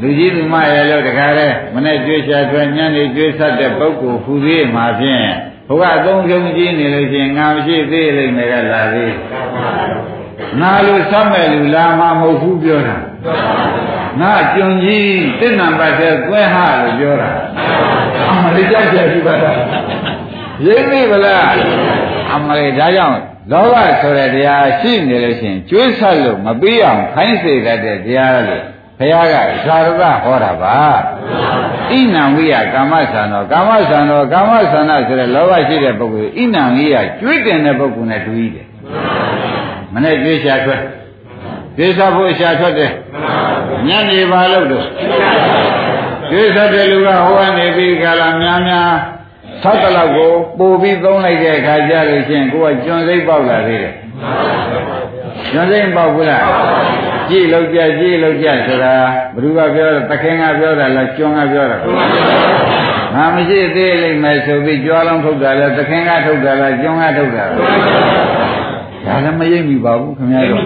[0.00, 5.26] လူကြီးလူမရဲ့လို့တခါတည်းမနဲ့ကြွေးချထွက်ညနေကြွေးဆက်တဲ့ပုဂ္ဂိုလ်ဖူသေးမှာဖြင့်
[5.70, 9.14] ဘုရားအသုံးပြုံးကြည့်နေလို့ရှိရင်ငါမရှိသေးလိမ့်မယ်ကလာသေး
[10.60, 12.96] ငါလိုဆက်မဲ့လူလာမှာမဟုတ်ဘူးပြောတာ
[14.20, 17.30] ငါကြုံကြီးတင့်နံပါတ်တဲ့ကွဲဟလို့ပြောတာ
[18.30, 19.58] အမလေးကြောက်ကြပြီပါလား
[20.66, 21.52] ရိပ်ပြီဗလား
[22.34, 23.18] အမလေးဒါကြောင့်
[23.52, 28.64] လောဘဆိုတဲ့တရားရှိနေလို့ရှိရင်ကျွေးဆက်လို့မပြီးအောင်ခိုင်းစေတတ်တဲ့တရားလို့
[29.00, 29.34] ဘုရားက
[29.64, 30.78] ဇာရကဟောတာပါ
[31.90, 38.66] ဣနံဝိယကာမဆန္ဒောကာမဆန္ဒောကာမဆန္ဒဆိုတဲ့လောဘရှိတဲ့ပုဂ္ဂိုလ်ဣနံဝိယကျွေးတင်တဲ့ပုဂ္ဂိုလ်နဲ့တူကြီးတယ်
[39.94, 40.80] မနဲ့ကျွေးရှာထွက်
[41.76, 42.92] ကျွေးစားဖို့ရှာထွက်တယ်
[43.88, 44.86] ညနေပါလို့တော့
[46.30, 48.92] ကျွေးစားတဲ့လူကဟိုကနေပြီးကြလာများများ
[49.62, 53.94] သောက်တလောက်ကိုပို့ပြီးသုံးလိုက်တဲ့အခါကျလို့ချင်းကိုကကျွန်းစိတ်ပေါက်လာသေးတယ်
[55.52, 56.44] ကျွန်းစိတ်ပေါက်ဘူးလား
[57.30, 58.94] ကြည့်လို့ကြကြည့်လို့ကြဆိုတာ
[59.34, 61.76] ဘ누구ကပြောတာတခင်ကပြောတာလားကျွန်းကပြောတာ
[63.14, 67.58] ငါမရှိသေးလိမ့်မယ်ဆိုပြီးကြွားလုံးထုတ်တာလားသခင်ကထုတ်တာလားကျွန်းကထုတ်တာလား
[69.06, 70.60] ဒါလည်းမရိပ်မိပါဘူးခင်ဗျားတို့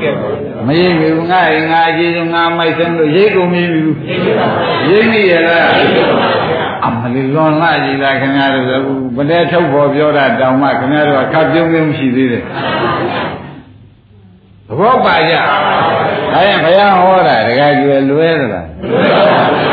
[0.68, 3.92] မရိပ်မိဘူးငါအိမ်ငါအကြီးဆုံးငါမိုက်ဆုံးလို့ရိပ်ကုန်မိဘူး
[4.90, 5.68] ရိပ်မိရလား
[6.86, 8.72] အမလီလွန်လာကြည်လားခင်ဗျားတို့က
[9.16, 12.44] ဗတဲ့ထုတ်ဖို့ပြောတာတောင်မှခင်ဗျားတို့ကခပ်ပြုံးပြုံးရှိသေးတယ်သ
[14.78, 15.34] ဘောပါကြ
[16.34, 19.68] ဒါရင်ဘုရားဟောတာတကယ်ကျွယ်လွဲသလားလွဲပါဘူး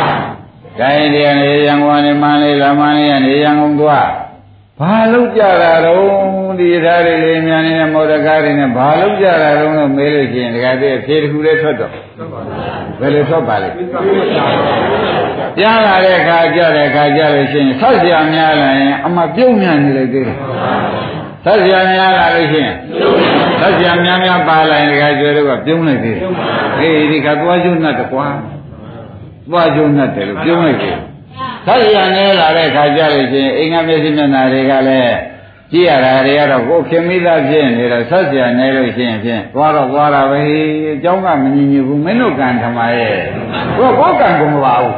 [0.80, 4.10] ။ဒါရင်ဒီကနေရံကွာနေမန္လေးလာမန္လေးကနေရံကုန်သွား
[4.80, 11.92] ဘာလုပ်ကြတာတော့ဒီသားတွေလေမြန်နေတဲ့မောဒကာတွေနဲ့ဘာလုပ်ကြတာတော့လို့မေးလို့ရှိရင်တကယ်တည်းဖြေတစ်ခုလေးထွက်တော့
[13.00, 13.70] ဘယ်လိုထွက်ပါလဲ
[15.60, 20.38] ကြားလာတဲ့အခါကြားတဲ့အခါကြားလို့ရှိရင်ဆောက်ရများလာရင်အမှပြုံးမြန်နေလိုက်သေးတယ်
[21.46, 22.76] ဆက်ဆရာများလာလို့ရှိရင်
[23.60, 26.30] ဆက်ဆရာများများပါလာရင်တခါကျွဲတော့ပြုံးလိုက်သေးတယ်
[26.80, 28.28] အေးဒီကသွားကျွတ်နဲ့တကွာ
[29.50, 31.00] သွားကျွတ်နဲ့တယ်လို့ပြုံးလိုက်သေးတယ်
[31.66, 35.14] ဆက်ဆရာများလာတဲ့ခါကျလို့ရှိရင်အင်္ဂါမျက်စိမျက်နှာတွေကလည်း
[35.73, 40.41] ကြည့်ရတာတွေကတော့ကိုခင်မိသားဖြစ်နေတော့ဆက်ရနေလို့ရှိရင်ဖြင့်သွားတော့သွားတာပဲ
[40.93, 43.17] အเจ้าကမညီညွတ်ဘူးမင်းတို့ကံထမရဲ့
[43.79, 44.95] ကိုကိုကံကုန်မပါဘူး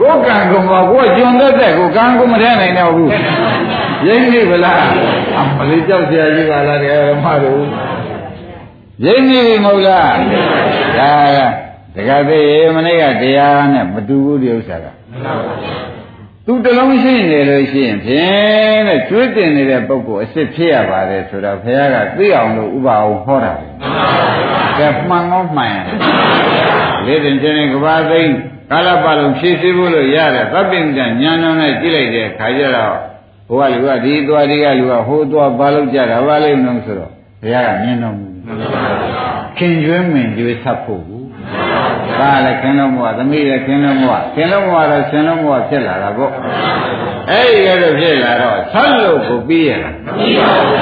[0.00, 3.10] ကိုကံကုန်ပါကိုကျွန်းသက်သက်ကိုကံကုန်မထဲနိုင်တော့ဘူး
[4.06, 4.82] ရင်းနေဗလား
[5.38, 7.62] အမလေးကြောက်စရာကြီးပါလားတရားဓမ္မတို့
[9.04, 10.16] ရင်းနေပြီမဟုတ်လား
[10.98, 11.38] ဒါက
[11.94, 14.86] တကယ်သေးမနေ့ကတရားနဲ့မတူဘူးဒီဥစ္စာက
[16.45, 23.65] သူတလုံးရှိနေလို့ရှိရင်ဖြင့်တဲ့ကျွေးတင်နေတဲ့ပုဂ္ဂိုလ်အစ်စ်ဖြစ်ရပါတယ်ဆိုတော့ဘုရားကသိအောင်လို့ဥပအောင်ဟောတာပဲ
[24.77, 25.95] ကဲမှန်ကောမှန်ရတယ်
[27.05, 28.21] လေးတင်ချင်းကဘာသိ
[28.71, 31.11] ကာလပတ်လုံးဖြည့်ဆည်းဖို့လို့ရတယ်သဗ္ဗညဉာဏ်
[31.59, 32.95] နဲ့ကြည့်လိုက်တဲ့ခါကျတော့
[33.49, 38.27] ဘုရားလူကဒီသွားဒီကလူကဟိုသွားဘာလို့ကြတာဘာလို့လဲဆိုတော့ဘုရားကမြင်တော်မူ
[39.57, 41.20] ခင်ကျွင်းမင်ကျွေးသတ်ဖို့
[42.21, 46.31] ဒါလည်းခင်လုံးဘဝသမီးလည်းခင်လုံးဘဝခင်လုံးဘဝတော့ရှင်လုံးဘဝဖြစ်လာတာပေါ့
[47.29, 50.77] အဲ့ဒီကတော့ဖြစ်လာတော့ဆက်လို့ကိုပြီးရလားမပြီးပါဘူး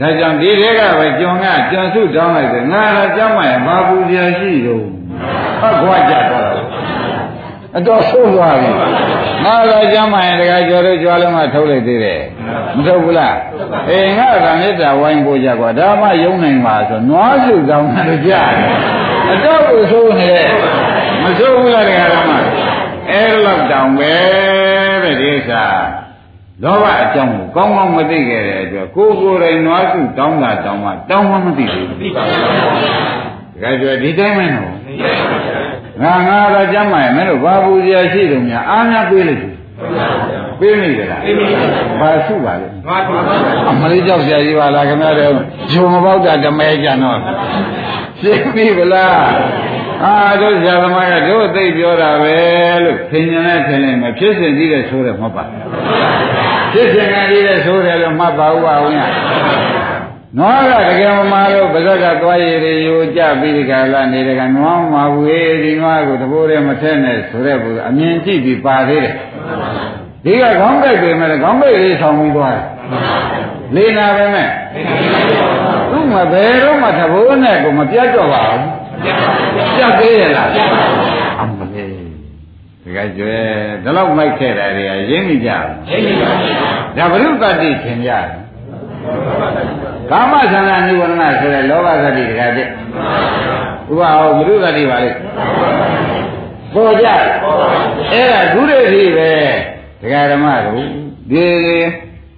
[0.00, 4.84] ဒါကြောင့်ဒီတွေကပဲကျွန်ကကြံစုတောင်းလိုက်တယ်ငါတော့ကြမ်းမှရင်ဘာပူစရာရှိတော့
[5.60, 6.52] ဟုတ်ခွာကြတော့
[7.76, 8.70] အတော်ဆိုးသွားပြီ
[9.44, 12.20] ငါတော့ကြမ်းမှရင်တခါကျော်တို့ကြွားလုံးကထုတ်လိုက်သေးတယ်
[12.76, 13.36] မထုတ်ဘူးလား
[13.88, 18.50] အေးငါကမေတ္တာဝိုင်းပို့ကြကွာဒါမှယုံနိုင်ပါဆိုနွားစုကောင်းတယ်ကြား
[19.32, 20.50] အတော့ကိုဆိုးနေတယ်
[21.22, 22.32] မဆိုးဘူးလားတရားဓမ္မ
[23.10, 24.14] အဲ့လောက်တောင်ပဲ
[25.02, 25.64] တဲ့ဒီဥစ္စာ
[26.62, 32.40] လောဘအကြောင်းကိုကောင်းကောင်းမသိခဲ့တဲ့အတွက်ကိုယ်ကိုယ်တိုင်နွားစုတောင်းတာတောင်းမှတောင်းမှမသိဘူးသိပါဘူး
[33.62, 34.70] ဒါကြွဒီတိုင်းမနော်
[36.02, 39.50] ငါငါတော့ကြမ်းမှရင်မင်းတို့ဘာပူစရာရှိတုံများအားများပေးလိုက်ပြီ
[40.60, 41.22] ပေးမိကြလား
[42.00, 42.66] ဘာစုပါလဲ
[43.70, 45.34] အမလေးကြောက်စရာကြီးပါလားခင်ဗျားတို့
[45.70, 47.18] ဂျုံမပေါက်တာဓမဲကြတော့
[48.20, 49.20] ရှင်းပြီဗလား
[50.04, 52.36] အာတို့ဇာသမားကတို့သိပြောတာပဲ
[52.84, 55.44] လို့ထင်ရင်လည်းထင်လိုက်မဖြစ်စဉ်ကြီးတဲ့ဆိုးတယ်မှတ်ပါ
[56.72, 59.06] ဖြစ်စဉ်ကကြီးတဲ့ဆိုးတယ်လို့မှတ်ပါဦးပါဦးညာ
[60.38, 69.14] နွားကတကယ်မမာလို့ပါဇက်ကသွားရည်ရယူကြပြီးဒီကလာနေတဲ့ကနွားမမာဘူးေးဒီနွားကိုတဘိုးတည်းမထက်နဲ့ဆိုတဲ့ဘူးအမြင်ကြည့်ပြီးပါသေးတယ်
[70.24, 72.64] ဒီကခေါင်းကိုက်ပြင်မဲ့ခေါင်းကိုက်လေးဆောင်ပြီးသွားတယ်
[73.76, 74.48] လေးနာပဲမဲ့
[75.90, 78.64] သူ့မဘယ်တော့မှတဘိုးနဲ့ကိုမပြတ်တော့ပါဘူး
[79.76, 80.48] ပြတ်သေးရဲ့လား
[81.40, 81.92] အမလေး
[82.82, 83.38] ဒီကကျွဲ
[83.82, 86.30] ဒီလောက်မိုက်ခဲ့တာတွေကရင်းမိကြရင်းမိပါ
[86.96, 88.26] ဗျာဒါဘုရုပ္ပတိခင်ကြတယ်
[90.10, 92.70] ကာမသန္တာနိဝရဏဆိုတဲ့လောဘသတိတခါတည်း
[93.90, 95.10] ဥပအောင်ဘုရုပ္ပတိပါလေ
[96.74, 97.06] ပေါ်ကြ
[98.12, 99.30] အဲ့ဒါဒုရတိပဲ
[100.00, 100.76] ဒကာဓမ္မတို့
[101.30, 101.46] ဒီ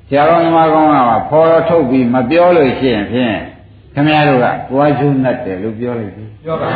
[0.09, 0.95] ဆရာတော်ဓမ္မကောင်းက
[1.29, 3.37] ဖော်ထုတ်ပြီးမပြောလို့ရှိရင်ဖြင့်
[3.95, 6.69] ခင်ဗျားတို့ကကိုယ်အကျိုးနဲ့တယ်လို့ပြောလိုက်ပြီပြောပါ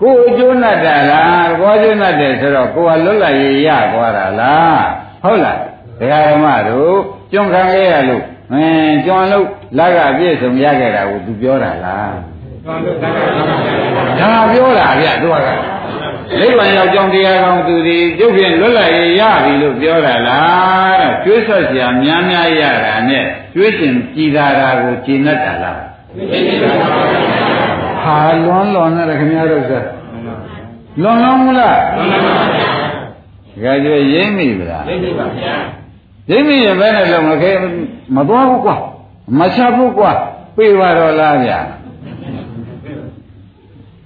[0.00, 4.84] ကိုယ်အကျိုးနဲ့တာလားကိုယ်အကျိုးနဲ့တယ်ဆိုတော့ကိုယ်ကလွတ်လပ်ရေးရသွားတာလား
[5.22, 5.58] ဟုတ်လား
[6.00, 6.96] ဒကာဓမ္မတို့
[7.32, 9.46] ကျွန်းခံခဲ့ရလို့အင်းကျွန်းလို့
[9.78, 12.14] လက်ကပြည့်စုံရခဲ့တာကိုသူပြောတာလား
[12.66, 12.74] ဒါ
[14.52, 15.36] ပြောတာဗျသူက
[16.40, 25.78] နိဗ္ဗာန်ရောက်ကြောင်းတရားကောင်းသူသည်ရုပ်ဖြင့်လွတ်လပ်ရရပြီလို့ပြောတာလားတဲ့ကျွေးဆော့စရာများများရတာနဲ့ကျွေးရှင်ကြည်သာတာကိုကျေနပ်တာလား
[28.02, 29.72] ဟာလွန်လွန်နဲ့ခင်ဗျားတို့က
[31.02, 32.44] လွန်လွန်မလားလွန်လွန်ပါ
[33.62, 35.54] ဗျာကြွရင်းမိပါလားရင်းမိပါဗျာ
[36.30, 37.52] ရင်းမိရင်ဘယ်နဲ့လုံးမခဲ
[38.14, 38.76] မသွားဘူးကွာ
[39.38, 40.10] မချဘူးကွာ
[40.56, 41.58] ပြေပါတော့လားဗျာ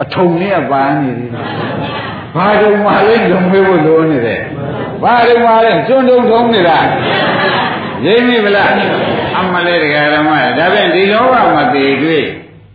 [0.02, 1.99] အထုံနဲ့ပါနေသေးတယ်
[2.34, 4.40] ဘာတုံမှလဲလုံမေးဖို့လိုနေတယ်
[5.02, 6.78] ဘာတုံမှလဲကျွန်းတုံထုံးနေတာ
[8.04, 8.70] ရင်းမိဗလား
[9.38, 12.24] အမလေးတရားဓမ္မဒါဖြင့်ဒီလောကမသေးတွေ့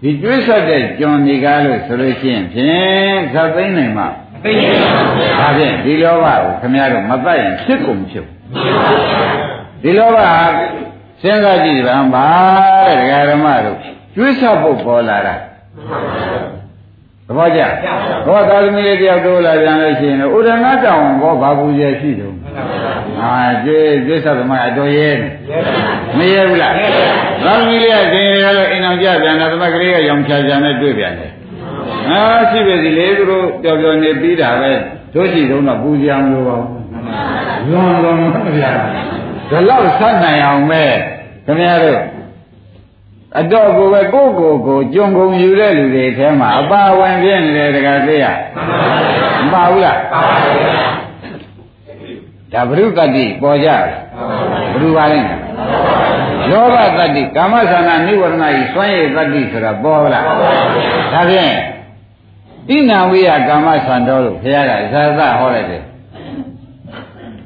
[0.02, 4.08] ဒီကျွေးဆက်တဲ့ကျွန်းဒီကားလို့ဆိုလို့ရှိရင်ဖြင့်သတ်သိမ့်နိုင်မှာ
[4.44, 8.26] သိမ့်ပါဘူးဒါဖြင့်ဒီလောကကိုခမည်းတော်မတတ်ရင်ဖြစ်ကုန်ဖြစ်
[9.84, 10.20] ဒီလောက
[11.22, 12.28] စဉ်းစားကြည့်ပါပါ
[12.88, 13.78] တဲ့တရားဓမ္မတို့
[14.15, 15.36] ကျွေးဆက်ဖို့ပေါ်လာတာ
[17.28, 17.62] သဘောကျ
[18.28, 22.38] ဘောသာသမီလေးတယောက်တိုးလာပြန်လို့ရှိရင်ဥဒနာတောင်ဘောဘာဘူးရဲ့ရှိတုံး
[23.22, 23.34] အာ
[23.66, 25.10] ကျေကျေသသမအတော်ရဲ
[26.18, 26.74] မရဲဘူးလား
[27.46, 31.32] သာသမီလေးကရှင်ရလို့အိမ်အောင်ကြပြန်တာသမကလေးကရောင်ချာချာနဲ့တွေ့ပြန်တယ်
[32.10, 34.72] အာရှိပြီဒီလေသူတို့ပျော်ပျော်နေပြီးတာပဲ
[35.14, 36.58] တို့ရှိတုံးတော့ပူကြံလို့ပါ
[37.70, 38.24] လွန်လွန်မ
[38.56, 40.84] ပြဒါတော့ဆက်နိုင်အောင်ပဲ
[41.46, 42.00] ခင်ဗျားတို့
[43.39, 48.26] အတော့ကိုပဲကိုကိုကိုကြုံကုန်ယူတဲ့လူတွေထဲမှာအပါဝင်ပြည့်နေတယ်တကယ်သိရ
[49.52, 51.06] မပါဘူးလားပါပါဘုရား
[52.52, 53.69] ဒါဘုရုတ္တိပေါ်ကြ
[54.74, 55.30] ဘုရုပါလိမ့်
[56.50, 60.24] လောဘတတ္တိကာမသနာနိဝရဏဤစွမ်းရည်တတ္တိဆိုတာပေါ်လား
[61.13, 61.54] ဒါဖြင့်
[62.69, 65.84] ဣနာဝိယကာမသံတော်လို့ဘုရားကဇာသဟောလိုက်တယ်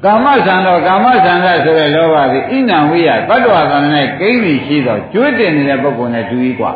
[0.05, 6.73] ကာမဆန္ဒကာမဆန္ဒဆိုတဲ့လောဘသည်ဣဏဝိယတတ္တဝါသံနဲ့ကိန်းပြီးရှိတော့ကျွေးတင်နေတဲ့ပုဂ္ဂိုလ်နဲ့တူကြီးกว่า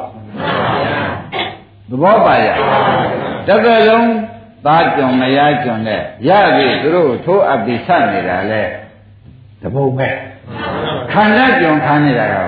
[1.90, 2.48] သဘောပါရ
[3.48, 4.10] တစ်သက်လုံး
[4.66, 8.62] သားကြုံမရကြုံနဲ့ရပြီသူတို့ထိုးအပ်ပြီးဆက်နေတာလေ
[9.62, 10.14] တပုံမဲ့
[11.12, 12.48] ခန္ဓာကြုံခါနေတာရော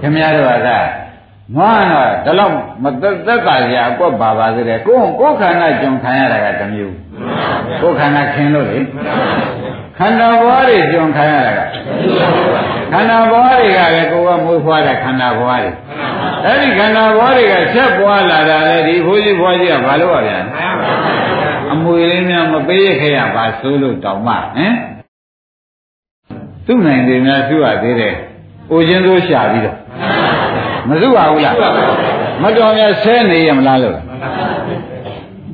[0.00, 0.70] ခင်ဗျားတို့က
[1.55, 6.95] ငွားတော့ဒီလောက်မသက်သက်သာရအကွက်ပါပါသေးတယ်ကိုယ်ကိုယ်ခန္ဓာကြုံခံရတာကတစ်မျိုး
[7.81, 8.79] ကိုယ်ခန္ဓာခင်လို့လေ
[9.97, 11.59] ခန္ဓာဘဝတွေကြုံခံရတာက
[12.91, 15.71] ခန္ဓာဘဝတွေကလည်းကိုယ်ကမွေးဖွားတဲ့ခန္ဓာဘဝတွေ
[16.45, 20.39] အဲ့ဒီခန္ဓာဘဝတွေကဆက်ပွားလာတာလေဒီဘိုးကြီးဘွားကြီးကဘာလို့ပါဗျာ
[21.71, 24.73] အမွေလေးများမပေးရခဲ့ရပါဆိုလို့တောင်းမှဟင်
[26.65, 28.13] သူ့နိုင်တယ်များသူ့ရသေးတယ်။
[28.71, 29.77] အိုချင်းစိုးရှာပြီးတော့
[30.88, 31.54] မစုပါဘူးလား
[32.42, 33.94] မတော်များဆဲနေရမလားလို့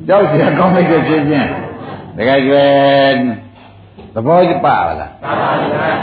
[0.07, 1.49] ကြောက်เสียကောင်းလိုက်တဲ့ဖြစ်ချင်း
[2.17, 2.65] တကယ်ကျွဲ
[4.13, 5.51] သဘောကျပါလားပါပါ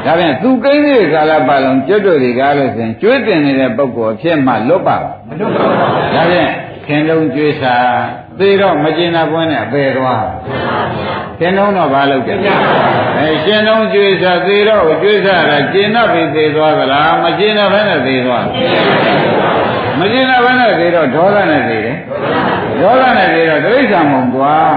[0.04, 4.96] ဗျာဒါပြန်သူကိန်းလေးကာလပတ်လုံးကျွတ်တို့တွေကားလို့ဆိုရင်ကျွေးတင်နေတဲ့ပုဂ္ဂိုလ်အဖြစ်မှလွတ်ပါ
[5.28, 5.76] မလွတ်ပါဘူး
[6.14, 6.48] ဒါပြန်
[6.86, 7.76] ခင်လုံးကျွေးစာ
[8.39, 10.25] သေတော့မကျင်နာပွင့်နဲ့အပေသွား
[11.39, 12.53] ခင်လုံးတော့ဘာလုပ်ကြလဲ
[13.17, 18.45] အဲရှင်လုံးကျွေးစာသေတော့ကျွေးစာတာကျင်တော့ပြီသေသွားသလားမကျင်တော့ဘဲနဲ့သေသွား
[19.99, 21.97] မကျင်တော့ဘဲနဲ့သေတော့ဒေါသနဲ့သေတယ်
[22.81, 24.75] ဒေါသနဲ့သေတော့တိရစ္ဆာန်မုံသွား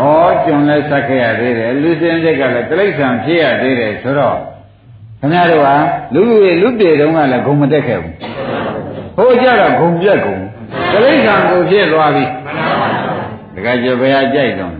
[0.00, 0.04] ဩ
[0.44, 4.36] ကျွန်လဲဆက်ခဲ့ရသေးတယ်လူစင်းစိတ်ကလည်းတိရစ္ဆာန်ဖြစ်ရသေးတယ်ဆိုတော့
[5.20, 5.68] ခင်ဗျားတို့က
[6.14, 8.14] လူလူရဲ့လူပြေတုန်းကလည်းဂုံမတက်ခဲ့ဘူး
[9.16, 10.42] ဟိုကြတော့ဂုံပြက်ကုန်
[10.92, 12.24] တိရစ္ဆာန်ကိုဖြစ်သွားပြီ
[13.54, 14.74] တခါကျဘယ်ဟာကြိုက်တော့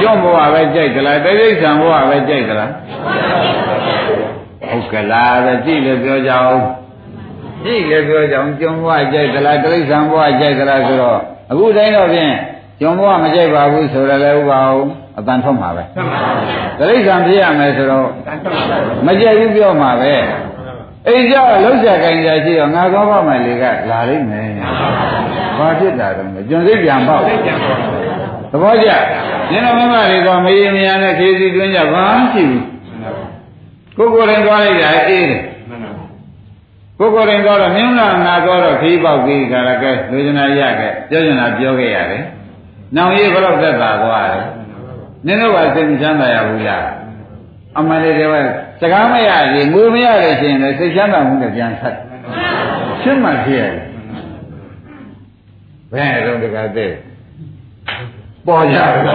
[0.00, 2.70] ကျွန့်ဘဝပဲကြိုက်သလားတိရစ္ဆာန်ဘဝပဲကြိုက်သလား
[4.68, 6.60] ဟုတ်ကလားပဲကြည့်လို့ပြောကြအောင်
[7.64, 11.18] ကြည့်လည်းပြောကြအောင်ကျွန့်ဘဝကြိုက်သလားတိရစ္ဆာန်ဘဝကြိုက်သလားဆိုတော့
[11.50, 12.34] အခုတိုင်းတော့ဖြင့်
[12.80, 14.88] ကျွန်းဘဝမကြိုက်ပါဘူးဆိုတော့လည်းဥပါအောင်
[15.18, 15.84] အတန်ထွက်မှာပဲ
[16.78, 18.06] တိရစ္ဆာန်ဖြစ်ရမယ်ဆိုတော့
[19.06, 20.12] မကြိုက်ဘူးပြောမှာပဲ
[21.08, 24.48] အိမ်ကြောက်လှုပ်ရှားကြင်ကြရှိတော့ငါကောပါမယ်လေကလာလိမ့်မယ်
[25.58, 27.20] ဘာဖြစ်တာတော့ကျွန်းစိတ်ပြန်ပေါ့
[28.50, 28.88] သဘောကျ
[29.50, 32.62] နင်တို့မမတွေကမေးမရနဲ့ခေစီတွင်းကြဘာမှရှိဘူး
[33.96, 35.42] ကိုကိုယ်တိုင်သွားလိုက်တာအေးတယ်
[36.98, 42.24] ကိုကိုယ်တိုင်သွားတော့မင်းလာငါသွားတော့ခီးပေါက်ပြီးကြရကဲလူကျင်နာရခဲ့ပြောကျင်နာပြောခဲ့ရတယ်
[42.96, 44.46] နောင်ရေးဘလို့သက်သာသွားတယ်
[45.26, 46.84] နင်တို့ကစိတ်မချမ်းသာရဘူးလား
[47.78, 48.22] အမှန်တည်းက
[48.80, 51.96] စကားမရရင်ငိုမရလို့ရှိရင်လည်းစိတ်ချမ်းသာမှုနဲ့ပြန်ဆက်
[53.02, 53.74] ရှင်းမှဖြစ်ရတယ်
[55.92, 56.92] ဘယ်တော့တကတဲ့
[58.46, 59.10] ပေါ်ကြတယ်ဒ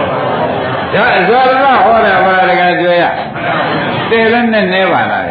[1.18, 3.04] အစောကဟောတာဘာတကကျွဲရ
[4.10, 5.24] တယ်လည်းနဲ့နဲပါလား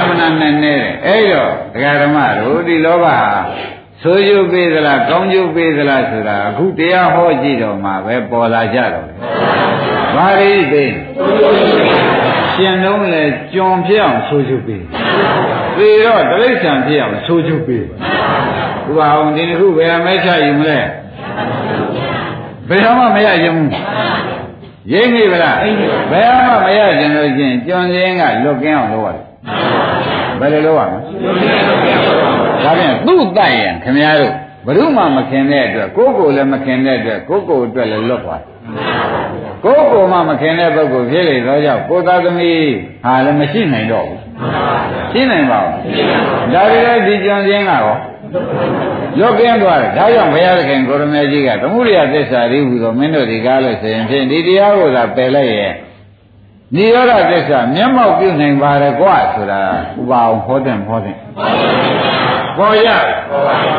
[0.00, 3.30] အမှန်နဲ့နဲတယ်အဲ့တော့ဒကာဓမ္မတို့ဒီလောဘဟာ
[4.02, 9.16] ဆိုးကျိုးပေးသလားကောင်းကျိုးပေးသလားဆိုတာအခုတရားဟောကြည့်တော့မှပဲပေါ်လာကြတော့တယ်။
[10.16, 10.84] ဘာရိသိ
[12.56, 13.22] ရှင်လုံးလေ
[13.54, 14.82] ကြုံဖြစ်အောင်ဆိုးကျိုးပေး။
[15.76, 17.84] သေတော့တိရစ္ဆာန်ဖြစ်အောင်ဆိုးကျိုးပေး။
[18.88, 20.78] ဥပအောင်ဒီတစ်ခုဘယ်အမဲချယူမလဲ။
[22.68, 23.68] ဘယ်မှမရရင်ဘူး။
[24.92, 25.56] ရိမ့်နေဗလား။
[26.10, 29.24] ဘယ်မှမရရင်လို့ချင်းကြုံစင်းကလွတ်ကင်းအောင်လုပ်ရတယ်။
[30.40, 30.98] ဘယ်လိုလုပ်ရမလဲ။
[32.64, 34.32] ဒါပြန်သူ့တိုက်ရင်ခင်ဗျားတို့
[34.66, 38.55] ဘ ᱹ မှမခင်တဲ့အတွက်ကိုယ်ကိုယ်လည်းမခင်တဲ့အတွက်ကိုယ်ကိုယ်အတွက်လည်းလွတ်သွားကိုယ်
[39.64, 42.60] ကိုယ်မှမခင်တဲ့ပုဂ္ဂိုလ်ဖြစ်လေတော့ကြောင့်ကိုယ်သားသမီး
[43.04, 44.20] ဟာလည်းမရှိနိုင်တော့ဘူး
[45.12, 47.84] ရှိနိုင်ပါဘူးဒါကြတဲ့ဒီကြံခြင်းကရော
[49.18, 55.72] လွတ်ကင်းသွားတယ်ဒါကြောင့်ဘုရားသခင်ကိုရမေကြီးကသမှုရိယသစ္စာရိဟုသောမင်းတို့ဒီကားလို့ဆိုရင်ဖြင့်ဒီတရားကိုသာပယ်လိုက်ရဲ့
[56.74, 59.60] နိရောဓသစ္စာမျက်မှောက်ပြုနိုင်ပါရဲ့ကွာဆိုတာ
[60.00, 61.16] ဥပအောင်ဟောတဲ့ဟောတဲ့
[62.58, 62.88] ပေါ်ရ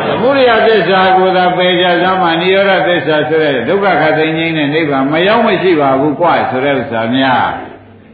[0.06, 7.48] သမုဒိယသစ္စာကိုသာပယ်ကြသမှာနိရောဓသစ္စာဆိုတဲ့ဒုက္ခခသိငြိမ်းတဲ့နိဗ္ဗာန်မရောက်မရှိပါဘူးကွာဆိုတဲ့ဥစ္စာများ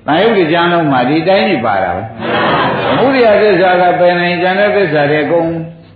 [0.06, 2.02] တန်ယုတ်ကြံလုံးမှာဒီတိုင်းကြီးပါတာပဲ
[2.84, 5.48] သမုဒိယသစ္စာကပယ်နိုင်ကြတဲ့သစ္စာတွေအကုန်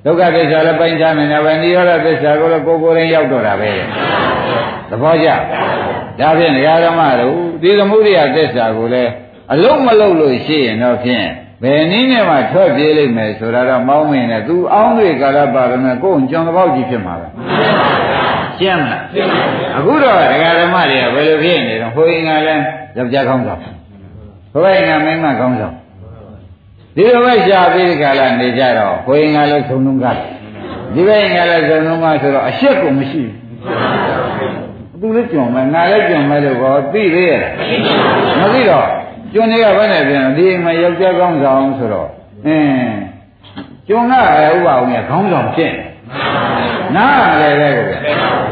[0.05, 3.73] ဒုက္ခသစ္စာလည်းပိုင်းခြားနေတာပဲနိရောဓသစ္စာကိုလည်းကိုယ်ကိုယ်ရင်ရောက်တော့တာပဲ
[4.91, 5.29] သဘောကျ
[6.21, 9.11] ဒါဖြင့်ဒကာဓမ္မတို့ဒီသမုဒိယသစ္စာကိုလည်း
[9.53, 11.27] အလုံးမလုံးလို့ရှိရင်တော့ဖြင့်
[11.63, 17.27] ဘယ်နည်းနဲ့မှထွက်ပြေးလိမ့်မယ်ဆိုတာတော့မောင်းမင်းနဲ့သူအောင်းတွေကာလပါရမယ်ကိုယ်ကျွန်တော်ပေါ့ကြီးဖြစ်မှာပဲ
[18.59, 19.03] ရှင်းမလား
[19.77, 22.63] အခုတော့ဒကာဓမ္မတွေကဘယ်လိုဖြစ်နေတော့ဟိုရင်ကလည်း
[22.97, 23.61] ယောက်ျားကောင်းဆောင်
[24.53, 25.75] ဘုရားကမင်းမကောင်းဆောင်
[26.97, 30.17] ဒီလိုပဲရှားပြီးဒီကလာနေကြတော့ဟိုရင်ကလည်းသုံးလုံးကား
[30.95, 33.23] ဒီဘက်ကလည်းသုံးလုံးကားဆိုတော့အရှက်ကိုမရှိ
[34.91, 37.43] ဘူးသူလည်းကြုံမယ်ငါလည်းကြုံမယ်လို့ဟောသိသေးရဲ့
[38.41, 38.89] မသိတော့
[39.33, 42.09] ကျွန်းတွေကဘယ်နဲ့ပြန်ဒီအိမ်မှာယောက်ျားကောင်းဆောင်ဆိုတော့
[42.47, 42.93] အင်း
[43.89, 45.75] ကျွန်းကလည်းဥပအောင်ရခေါင်းဆောင်ဖြစ်
[46.97, 47.87] နားလည်းပဲကို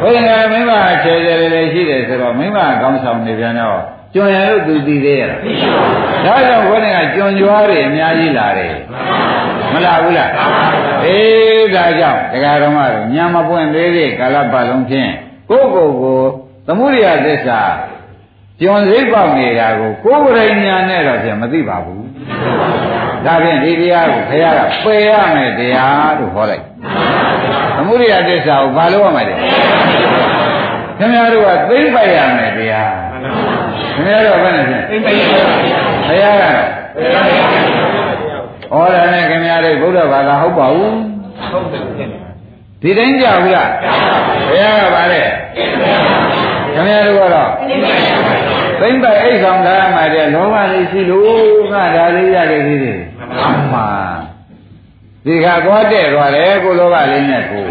[0.01, 0.73] ဘုရားမိမ
[1.05, 3.81] ချေချေလေးလေးရှိတယ်ဆိုတော့မိမကောင်းဆောင်နေပြန်တော့
[4.15, 8.75] ကျွန်းရလို့သူသိသေးရဲ့ဒါကြောင့်ဘုရားကကျွန်းကြွားတွေအများကြီးလာတယ်
[9.73, 10.31] မလားဘူးလား
[11.05, 15.11] အေးဒါကြောင့်တရားတော်မတို့ညမပွင့်သေးသေးကာလပတ်လုံးဖြင့်
[15.51, 16.21] ကိုယ့်ကိုယ်ကို
[16.67, 17.61] သမုဒိယသစ္စာ
[18.61, 22.05] ကျွန်းစိတ်ပေါက်နေတာကိုကိုယ်ကိုယ်တိုင်ညာနဲ့တော့ပြန်မသိပါဘူး
[23.25, 26.65] ဒါဖြင့်ဒီတရားကိုခရကပယ်ရမယ်တရားလို့ဟောလိုက်
[27.77, 29.35] သမုဒိယသစ္စာကိုဘာလို့ရမှာလဲ
[30.99, 32.93] ခင်ဗျားတို့ကသိမ့်ပိုက်ရမယ်တရား
[33.95, 35.45] ခင်ဗျားတို့ကဘယ်နဲ့ဖြင့်သိမ့်ပိုက်ရမယ်
[36.09, 36.49] ဘုရားကဩ
[38.95, 40.95] ဒါနဲ့ခင်ဗျားတို့ဘုရားဘာသာဟုတ်ပါဘူး
[41.51, 41.83] ဟုတ်တယ်
[42.83, 43.71] ဒီတိုင်းကြဘူးလား
[44.49, 45.27] ဘုရားကဗါတဲ့
[46.75, 48.36] ခင်ဗျားတို့ကတော့သိမ့်ပိုက်
[48.83, 53.01] အိတ်ဆောင်ထားမှတဲ့လောဘလေးရှိလို့ငါဒါလေးရခဲ့သေးတယ်
[53.73, 54.19] မှန်
[55.27, 57.65] ဒီခါသွားတဲ့သွားတယ်ကိုလောဘလေးနဲ့ကို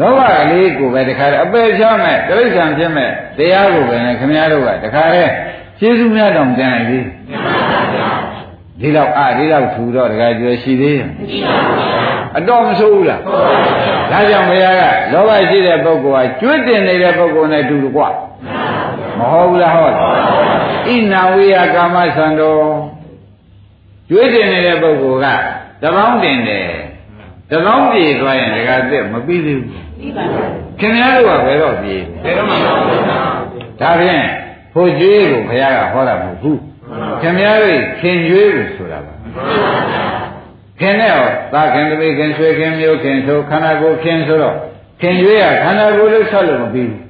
[0.00, 0.20] လောဘ
[0.50, 5.24] လေးကိုပဲတခါအပယ်ချမဲ့တိရစ္ဆာန်ဖြစ်မဲ့တရားကိုပဲခင်ဗျားတို့ကတခါလဲ
[5.78, 7.04] ကျေးဇူးများတောင်ကြံရည်
[8.80, 11.08] ဒီတော့အာဒီတော့ထူတော့တခါကျွယ်ရှိသေးရဲ့
[12.38, 13.20] အတော်မဆိုးဘူးလား
[14.10, 18.08] ဒါကြောင့်ဘုရားကလောဘရှိတဲ့ပုဂ္ဂိုလ်ကကျွတ်တင်နေတဲ့ပုဂ္ဂိုလ်နဲ့တူတယ်ကွာ
[18.91, 18.91] မ
[19.30, 19.94] ဟုတ်ဘူးလားဟုတ်
[20.86, 22.64] ဣနာဝိယကာမသံတော်
[24.08, 25.40] ကျွတ်တင်နေတဲ့ပုဂ္ဂိုလ်
[25.82, 26.66] ကတပေါင်းတင်တယ်
[27.50, 29.70] တပေါင်းပြေသွားရင်တခါသက်မပြီးသေးဘူး
[30.80, 33.04] ခင်ဗျားတို့ကဘယ်တော့ပြေဘယ်တော့မှမဟုတ်ဘူး
[33.80, 34.24] ဒါဖြင့်
[34.74, 36.58] ဖို့ကျွေးကိုဘုရားကဟောတာမဟုတ်ဘူး
[37.22, 39.14] ခင်ဗျားတို့ခင်ကျွေးကိုဆိုတာပါ
[40.80, 44.56] ခင်နဲ့ရောသာခင်တပိခင်ဆွေခင်မျိုးခင်ဆိုခန္ဓာကိုယ်ခင်ဆိုတော့
[45.00, 47.00] ခင်ကျွေးကခန္ဓာကိုယ်လို့ဆက်လို့မပြီးဘူး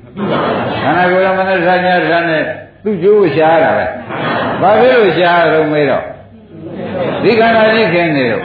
[0.82, 2.42] ခန္ဓာကိုယ်ကမနဲ့ဇာညာဇာနဲ့
[2.84, 3.86] သူ့ကျိုးကိုရှားရတာပဲ
[4.62, 6.04] ဘာဖြစ်လို့ရှားရတော့မေးတော့
[7.22, 8.44] ဒီခန္ဓာကြီးခင်နေတော့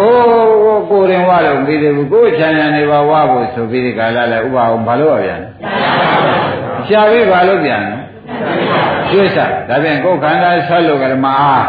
[0.00, 5.40] အိုးကိုရင်ဝါလို့ပြီးတယ်ဘူးကိုချမ်းရနေပါဝါဖို့ဆိုပြီးဒီကာလလဲဥပအောင်ဘာလို့ရပြန်
[6.88, 7.94] ရှားပြီးဘာလို့ပြန်လဲ
[9.10, 11.64] ကျွေးစားဒါပြန်ကိုယ်ခန္ဓာဆက်လို့ကလည်းမအား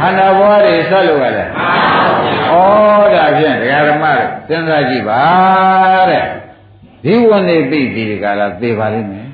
[0.00, 1.50] ခန္ဓာဘဝတွေဆက်လို့ကလည်း
[2.50, 2.52] ဩ
[3.14, 5.22] ဒါဖြင့်ဒကာဓမ္မတို့စဉ်းစားကြည့်ပါ
[6.10, 6.24] တဲ့
[7.04, 9.26] ဒီဝန်နေပြီဒီကလာသေပါလိမ့်မယ်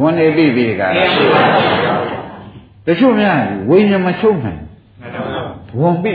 [0.00, 0.88] ဝန်နေပြီဒီကလာ
[2.86, 3.38] တချို့များ
[3.68, 4.60] ဝိညာဉ်မချုပ်နိုင်
[5.80, 6.14] ဝန်ပြီ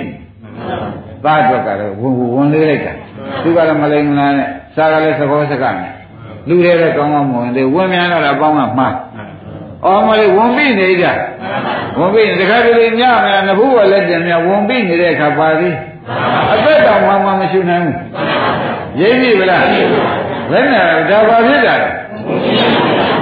[1.24, 2.94] သားအတွက်ကတော့ဝန်ဝန်လေးလိုက်တာ
[3.44, 5.92] သူကတော့မလိမ္မလားနဲ့စားကလည်းသဘောစကားနဲ့
[6.48, 8.96] လူတွေလည်းကောင်းကောင်းမဝင်သေးဝန်မြန်တော့လည်းပေါင်းကမှား
[9.86, 11.06] အော်မလေးဝန်ပြီနေကြ
[12.00, 15.76] ဝန်ပြီတခါတလေညမယ်နဘူးကလည်းတင်မြဝန်ပြီနေတဲ့အခါပါသေး
[16.54, 17.96] အသက်တောင်မှမမရှိနိုင်ဘူး
[19.00, 19.66] ရိပ်ပြီဗလား
[20.52, 21.76] ဘယ်နဲ့ဒါပါဖြစ်တာ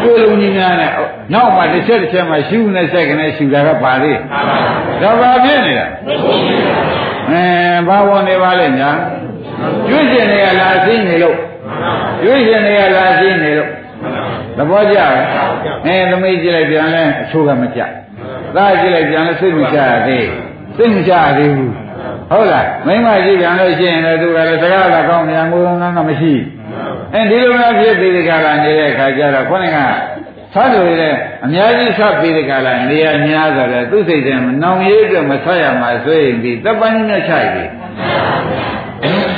[0.04, 0.92] ကိုယ်လုံးကြီးများနဲ့
[1.34, 4.18] နောက်မှတစ်ချက်တစ်ချက်မှရှူနေဆက်ကနေရှူတာကပါသေး
[5.02, 5.88] ဒါပါဖြစ်နေတာ
[7.32, 7.44] အဲ
[7.88, 8.90] ဘာဝန်နေပါလဲညာ
[9.88, 11.38] ကျွတ်ရှင်တွေကလာသိနေလို့
[12.22, 13.70] ကျွတ်ရှင်တွေကလာသိနေလို့
[14.58, 15.14] သဘောကျလား
[15.86, 17.82] အဲသမီးကြည့်လိုက်ပြန်လဲအချိုးကမကြ
[18.56, 20.28] သားကြည့်လိုက်ပြန်လဲစိတ်မချရသေး
[20.78, 21.74] စိတ်မချရသေးဘူး
[22.32, 26.34] ဟုတ်လားမိမကြည့်ပြန်လို့ရှိရင်လည်းသူကလည်းစကားကကောင်းမြန်ငိုငန်းကမရှိ
[27.14, 29.78] အဲဒီလိုမျိုးဖြစ်ပြီးဒီကလာနေတဲ့အခါကျတော့ခေါင်းက
[30.54, 31.04] ဆက်လို့ရ
[31.46, 37.64] အများကြီးဆက်ပြီးဒီကလာနေရများဆိုတော့သူ့စိတ်ထဲမှာနောင်ရေးအတွက်မဆက်ရမှာဆိုရင်ဒီတပ်ပန်းကြီးနဲ့ခြိုက်ပြီ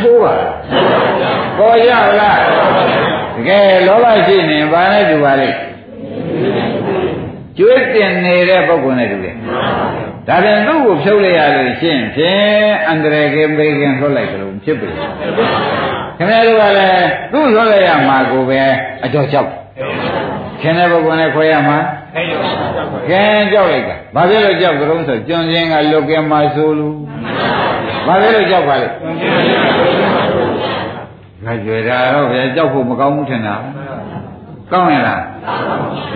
[0.01, 0.35] ဆိုးပါ
[1.57, 2.39] ပေါ်ရလား
[3.35, 5.57] တကယ်လောဘရှိနေဘာနဲ့တူပါလိမ့်
[7.57, 9.35] ကျွေးတင်နေတဲ့ပုဂ္ဂိုလ်နဲ့တူတယ်
[10.29, 14.89] ဒါပြန်သူ့ကိုဖြုတ်လိုက်ရလို့ရှင်းဖြင့်အန္တရာယ်ကင်းပေးကင်းလွတ်လိုက်ကြလို့ဖြစ်ပြီ
[16.17, 18.59] ခင်ဗျားတို့ကလည်းသူ့လွတ်လိုက်ရမှာကိုပဲ
[19.03, 19.49] အကြောက်ကြောက်
[20.61, 21.77] ခင်တဲ့ပုဂ္ဂိုလ်နဲ့ခွဲရမှာ
[23.09, 26.95] ခင်ကြောက်လိုက်တာဘာဖြစ်လို့ကြောက်ကြုံဆိုကျွန်းချင်းကလွတ်ကဲမှာဆိုလို့
[28.07, 28.87] ဘာဖြစ်လို့ကြောက်ပါလဲ
[31.45, 33.55] ငါကြွယ်တာတော့ဗျာကြောက်ဖို့မကောင်းဘူးထင်တာ
[34.71, 35.23] ကောင်းရလား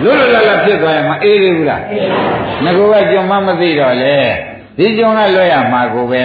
[0.02, 1.82] လွတ်လွတ်လပ်လပ်ဖြစ်သွားရင်မအေးသေးဘူးလား
[2.64, 4.16] ငါကကျွန်းမမသိတော့လေ
[4.78, 6.22] ဒီကြုံကလွှဲရမှာကိုပဲ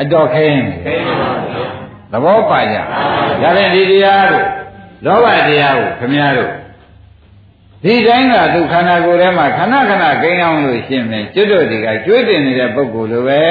[0.00, 0.62] အတော်ခင်း
[2.12, 4.46] သဘောပါကြဒါဖြင့်ဒီတရားတို့
[5.06, 6.52] လောဘတရားကိုခမည်းတော်
[7.84, 13.42] ဒီတိုင်းကသူခန္ဓာကိုယ်ထဲမှာခဏခဏကိန်းအောင်လို့ရှင်းမယ်ကျွတ်တို့ဒီကကျွေးတင်နေတဲ့ပုဂ္ဂိုလ်လိုပဲ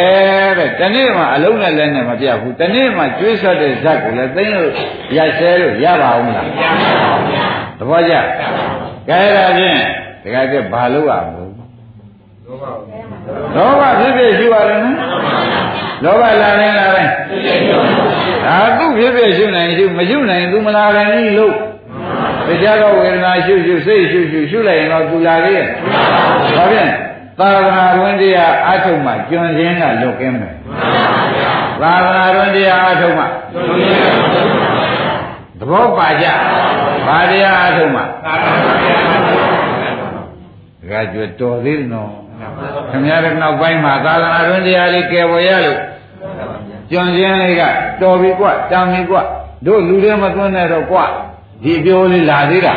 [0.58, 4.70] တဲ့တနေ့မှအလုံးနဲ့လည်းနဲ့မပြတ်ဘူးတနေ့မှကျွေးဆက်တဲ့ဇက်ကိုလည်းသိလို့
[5.18, 7.31] ရဆဲလို့ရပါအောင်လားရပါပါဗျာ
[7.82, 8.14] သဘောကျ
[9.08, 9.78] ကဲဒါဖြင့်
[10.24, 11.52] ဒီကကျဘာလို့ရမလို့
[13.56, 14.98] လောဘဖြစ်ဖြစ်ရှိပါတယ်နော်
[16.04, 17.08] လောဘလာရင်လာတယ်
[18.46, 21.54] ဒါသူဖြစ်ဖြစ်ရှိနိုင်ရှိမရှိနိုင်သူမလာရင်လို့
[22.48, 25.68] တရားတော်ဝေဒနာရှုရှုစိတ်ရှုရှုရှုလိုက်ရင်တော့သူလာသေးရဲ့
[26.56, 26.92] ဒါဖြင့်
[27.40, 30.56] သာသနာ့တွင်တရားအထုမှကျွန်းခြင်းကလွတ်ကင်းမယ်
[31.82, 33.24] သာသနာ့တွင်တရားအထုမှ
[35.60, 36.26] သဘောပါကြ
[37.08, 38.34] ဘာတရားအထုမှဒါ
[40.92, 42.10] ကကျွတော်သေးတယ်နော်
[42.90, 45.80] ခင်ဗျားတို့နောက်ပိုင်းမှာသာသနာ့တွင်တရားလေးကယ်ပေါ်ရလို့
[46.90, 47.64] ကျွန်းခြင်းလေးက
[48.02, 49.18] တော်ပြီကွတန်ပြီကွ
[49.66, 50.98] တို့လူတွေမသွန်းနဲ့တော့ကွ
[51.64, 52.74] ဒီပြောလေးလာသေးတာ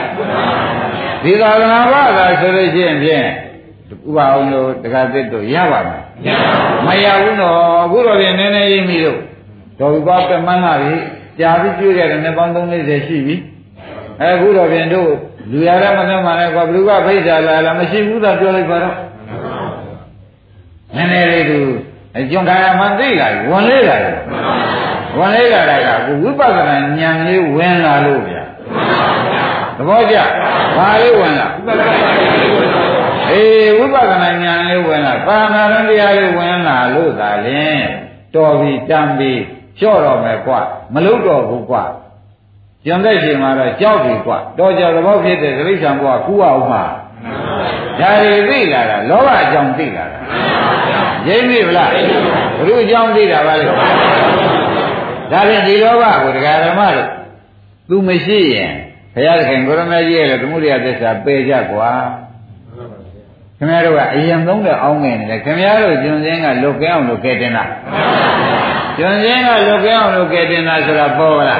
[1.24, 3.26] ဒီသာသနာ့ဘာသာဆိုလို့ရှိရင်ဖြင့်
[4.06, 6.02] ဥပအောင်လို့တက္ကသစ်တို့ရပါမယ်
[6.86, 9.20] မရဘူးတော့အခုတော့ပြင်နည်းနည်းရေးမိလို့
[9.78, 10.94] တော်ပြီကွပြမန်းလာပြီ
[11.40, 13.36] ကြာပြီးကျွေးခဲ့တယ်နှစ်ပေါင်း30ရှိပြီ
[14.22, 15.10] အခုတော့ပြင်တို့
[15.50, 18.96] လူရရမနဲ့မှလည်းကွာဘ누구ကဖိတ်တာလားလားမရှိဘူးသာပြောလိုက်ပါတော့
[20.94, 21.60] နည်းနည်းလေးသူ
[22.16, 24.16] အကျွန်းခါရမှသိလာပြီဝင်လေးလာတယ်
[25.18, 28.44] ဝင်လေးလာတာကဝိပဿနာဉာဏ်လေးဝင်လာလို့ဗျာ
[29.76, 30.16] သဘောကျ
[30.76, 31.46] ဘာလေးဝင်လာ
[33.30, 37.82] အေးဝိပဿနာဉာဏ်လေးဝင်လာပါဏာရတရားလေးဝင်လာလို့သာလင်
[38.34, 39.32] တော်ပြီတမ်းပြီ
[39.78, 40.52] လျှော့တော့မယ်ကွ
[40.94, 41.76] မလုပ်တော့ဘူးကွ
[42.86, 46.82] ကျန်တဲ့ချိန်မှာတော့ကြောက်ပြီကွတော်ကြသဘောဖြစ်တဲ့တိရစ္ဆာန်ဘဝကူအောင်မှာ
[48.00, 50.18] ဒါတွေသိလာတာလောဘအကြောင်းသိလာတာ
[51.28, 51.90] ရိမ့်ပြီဗလား
[52.56, 57.08] ဘုရုအကြောင်းသိတာပါလေဒါဖြင့်ဒီလောဘကိုတရားဓမ္မတို့
[57.88, 58.72] သူမရှိရင်
[59.14, 61.90] ဘုရားသခင်ကိုရမကြီးရဲ့သမုဒိယသစ္စာပယ်ကြကွာ
[63.58, 67.70] ခင်ဗျားတို့ကအရင်သုံးတဲ့အောင်းငယ်နေတယ်ခင်ဗျားတို့ကျွန်စင်းကလွတ်ကဲအောင်လုပ်ခဲ့တင်လား
[68.98, 71.58] ကျွန်စင်းကလွတ်ကဲအောင်လုပ်ခဲ့တင်လားဆိုတာပေါ်လား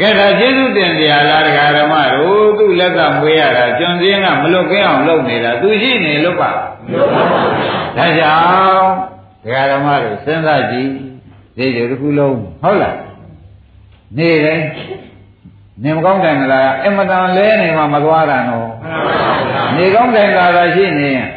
[0.00, 6.50] ကဲဒါကျေးဇူးတင်တရားလားတရားဓမ္မတို့သူ့လက်ကမွေးရတာကျွန်စင်းကမလွတ်ကဲအောင်လုပ်နေတာသူရှိနေလွတ်ပါ
[7.96, 8.92] ဒါကြောင့်
[9.44, 10.90] တရားဓမ္မတို့စဉ်းစားကြည့်
[11.56, 12.96] ဒီလိုတစ်ခုလုံးဟုတ်လား
[14.18, 14.66] နေတိုင်း
[15.82, 18.68] နေမကောင်းတယ်မလားအမတန်လဲနေမှမသွားတာနော်
[19.76, 21.28] နေကောင်းတယ်သာသာရှိနေရင်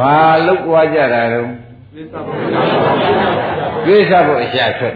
[0.00, 0.14] ဘာ
[0.46, 1.48] လို့ကြွားကြတာတော့
[3.86, 4.94] ကိစ္စဖို့အရှာထွက်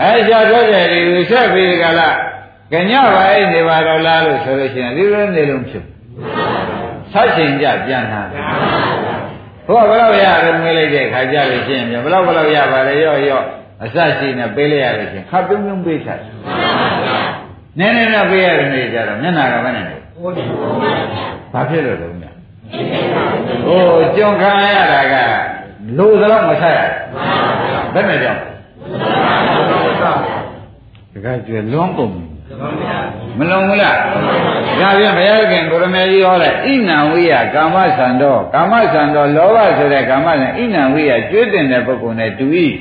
[0.00, 2.16] အဲရှာထွက်တယ်ဒီလိုဆက်ပြီးကြလား
[2.72, 5.84] ကညပါအဲ့နေပါတော့လားလို့ဆိုလို့ရှိရင်ဒီလိုနေလုံးဖြစ်
[7.12, 8.22] ဆက်ချိန်ကြပြန်လာ
[9.68, 13.44] ဘုရားဘယ်လောက်ရတယ်မေးလိုက်တဲ့ခါကြလို့ရှိရင်ဘယ်လောက်ဘယ်လောက်ရပါလဲရော့ရော့
[13.84, 16.20] အစရှိနေပေးလိုက်ရလို့ချင်းခပ်ပြုံးပြုံးပေးချတယ်
[17.78, 19.96] နည်းနည်းတော့ပေးရတဲ့နေ့ကျတော့မျက်နာကဘယ်နဲ့လဲ
[21.52, 22.34] ဘာဖြစ်လို့လဲမြတ်
[23.66, 23.82] ဟို
[24.16, 25.14] ကြုံခံရတာက
[25.98, 26.80] လိုသလောက်မဆက်ရ
[27.94, 28.42] ဘယ်နဲ့ကြောင့်
[31.18, 32.12] တခါကျွလွန်ကုန်
[33.38, 33.96] မလုံးဘူးလား
[34.80, 42.46] ဒါပြန်ဘုရားခင်ကိုရမေကြီးဟောတဲ့ဣနံဝိယကာမဆန္တောကာမဆန္တောလောဘဆိုတဲ့ကာမဆန္ဣနံဝိယကျွေးတင်တဲ့ပုဂ္ဂိုလ်နဲ့တူ၏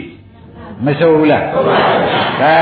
[0.85, 2.01] မဆိုဘူးလားဆိုပါဘူး။
[2.41, 2.53] ဒါ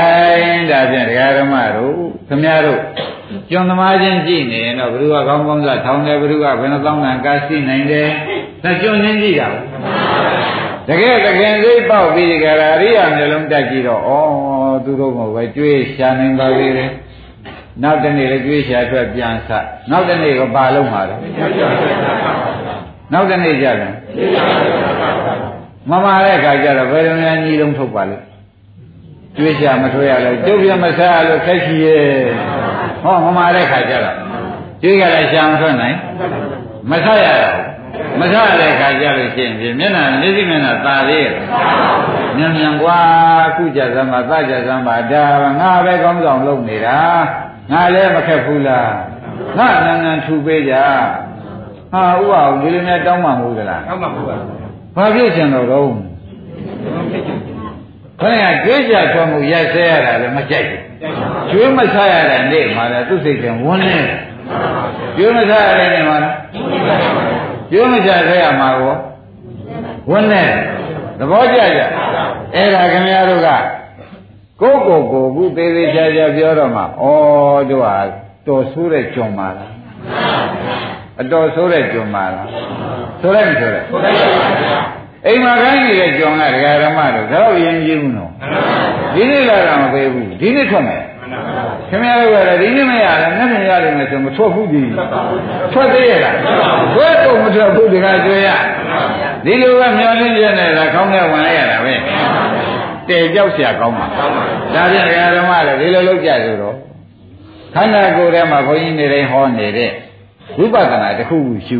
[0.42, 1.94] ရင်ဒါဖြင့်တရားဓမ္မတို့
[2.28, 2.80] ခမည်းတော်
[3.50, 8.08] ကျွန်းသမားချင်းကြည့်နေရင်တော့ဘုရားကောင်းကောင်းစားထောင်းတယ်ဘုရားဘယ်နှသောင်းကကားရှိနိုင်တယ်။
[8.62, 9.48] ဒါကျွန်းချင်းကြည့်တာ။
[10.88, 14.10] တကယ်တကယ်စိတ်ပေါက်ပြီးကြတာအရိယာမျိုးလုံးတက်ကြည့်တော့ဩ
[14.84, 16.90] သူတို့ကပဲကြွေးရှာနိုင်ပါသေးတယ်။
[17.82, 21.16] နောက်တနေ့လည်းကြွေးရှာထွက်ပြန်ဆက်။နောက်တနေ့ကဘာလုံးမှာလဲ။
[23.12, 23.92] နောက်တနေ့ကြတယ်။
[25.90, 28.16] မမာတဲ့ခါကျတော့ဘယ်လိုများညီလုံးထုတ်ပါလဲ
[29.36, 32.06] ကျွေးချမထွေးရလဲကျုပ်ပြမစားလို့ခက်ချီရဲ့
[33.02, 34.16] ဟောမမာတဲ့ခါကျတော့
[34.82, 35.96] ကျွေးရလဲရှာမထွက်နိုင်
[36.90, 37.75] မစားရတော့
[38.19, 41.33] မစားရတဲ့ခါကျလို့ရှိရင်ဖြင့်မျက်နှာမျက်စိမျက်နှာตาသေးရဲ့
[42.37, 42.99] မြန်မြန်กว่า
[43.55, 45.25] ခုကြသမ်းပါသကြသမ်းပါဒါ
[45.59, 46.99] ငါပဲကောင်းဆောင်လုပ်နေတာ
[47.71, 48.91] ငါလည်းမခက်ဘူးလား
[49.57, 50.75] ငါနန်းနန်းထူပေးကြ
[51.93, 54.55] ဟာဥပအောင်ဒီလိုနဲ့တောင်းမှမဟုတ်သလားတောင်းမှမဟုတ်ပါဘူး
[54.95, 55.89] ဘာဖြစ်ချင်တော့တော့
[58.21, 60.81] ခေါင်းကကြွေးကြထွက်မှုရက်ဆဲရတာလည်းမကြိုက်ဘူး
[61.51, 63.95] ကျွေးမဆရတဲ့နေ့မှာလည်းသူ့စိတ်ကဝန်းနေ
[65.17, 66.35] ကျွေးမဆရတဲ့နေ့မှာလည်း
[67.70, 68.94] ကျွေးမဆဆဲရမှာကော
[70.10, 70.44] ဝန်းနေ
[71.18, 71.80] သဘောကျကြ
[72.54, 73.48] အဲ့ဒါခင်ဗျားတို့က
[74.60, 76.84] ကိုယ့်ကိုယ်ကိုခုသေးသေးချာချာပြောတော့မှဩ
[77.70, 77.96] တို့ဟာ
[78.46, 79.70] တော်ဆိုးတဲ့ကြုံပါလား
[81.20, 82.48] အတော်ဆိုးတဲ့ကြုံပါလား
[83.20, 84.30] ဆိုလိုက်မဆိုလိုက်ဟုတ်တယ်ပါ
[84.62, 84.80] ဗျာ
[85.26, 88.32] အိမ်မှာခိုင်းနေတဲ့ကြုံကဒကာဓမ္မတို့ဒါတော့ရင်ကြည့်ဘူးနော်
[89.14, 91.02] ဒီနေ့လာတာမပေးဘူးဒီနေ့ထွက်မယ်
[91.89, 94.83] ခင်ဗျားတို့ကလည်းဒီနေ့မရလည်းနှစ်နှစ်ရတယ်မယ်ဆိုမထွက်ဘူးဒီ
[95.73, 96.35] ထွက်သေးရဲ့လား
[96.93, 98.49] ထွက်တော့မထွက်ဘူးဒကာကျွေးရ
[99.45, 101.93] ဒီလိုကမျောလင်းပြနေတာခေါင်းထဲဝင်လိုက်ရတာပဲ
[103.07, 104.05] တဲကြောက်เสียကောင်းပါ
[104.73, 106.75] ဒါဖြင့်ဒကာဓမ္မတို့ဒီလိုလုပ်ကြဆိုတော့
[107.75, 109.91] ခန္ဓာကိုယ်ထဲမှာဘုန်းကြီးနေတိုင်းဟောနေတဲ့
[110.57, 111.79] ဝိပဿနာတစ်ခုခုရှု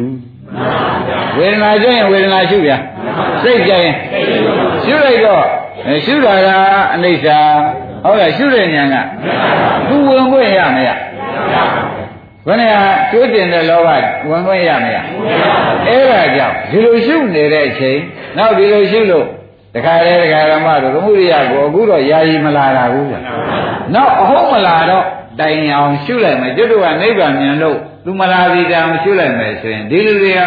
[1.37, 2.77] ဝေဒနာကျရင်ဝေဒနာရှုဗျာ
[3.43, 3.95] စိတ်ကြရင်
[4.83, 5.43] ရှုလိုက်တော့
[5.87, 6.47] အဲရှုတာက
[6.93, 7.27] အနိစ္စ
[8.06, 8.96] ဟုတ်လားရှုတဲ့ဉာဏ်က
[9.88, 10.88] သူဝင်ခွင့်ရမရ
[12.46, 12.70] ဘယ်နဲ့
[13.10, 13.88] ကျွတ်တင်တဲ့လောဘ
[14.28, 14.96] ဝင်ခွင့်ရမရ
[15.86, 17.98] အဲ့ဒါကြောင့်ဒီလိုရှုနေတဲ့အချိန်
[18.36, 19.26] နောက်ဒီလိုရှုလို့
[19.74, 23.16] တခါလေတခါဓမ္မတို့သမှုရိယကိုအခုတော့ယာယီမလာတာဘူးဗျ
[23.94, 25.04] နောက်အဟုတ်မလာတော့
[25.40, 30.40] တိုင်အောင်ရှုလိုက်မယ်ကျွတ်တို့ကနိဗ္ဗာန်မြင်လို့သူမလာသေးတာမရှုလိုက်မယ်ဆိုရင်ဒီလူတွေက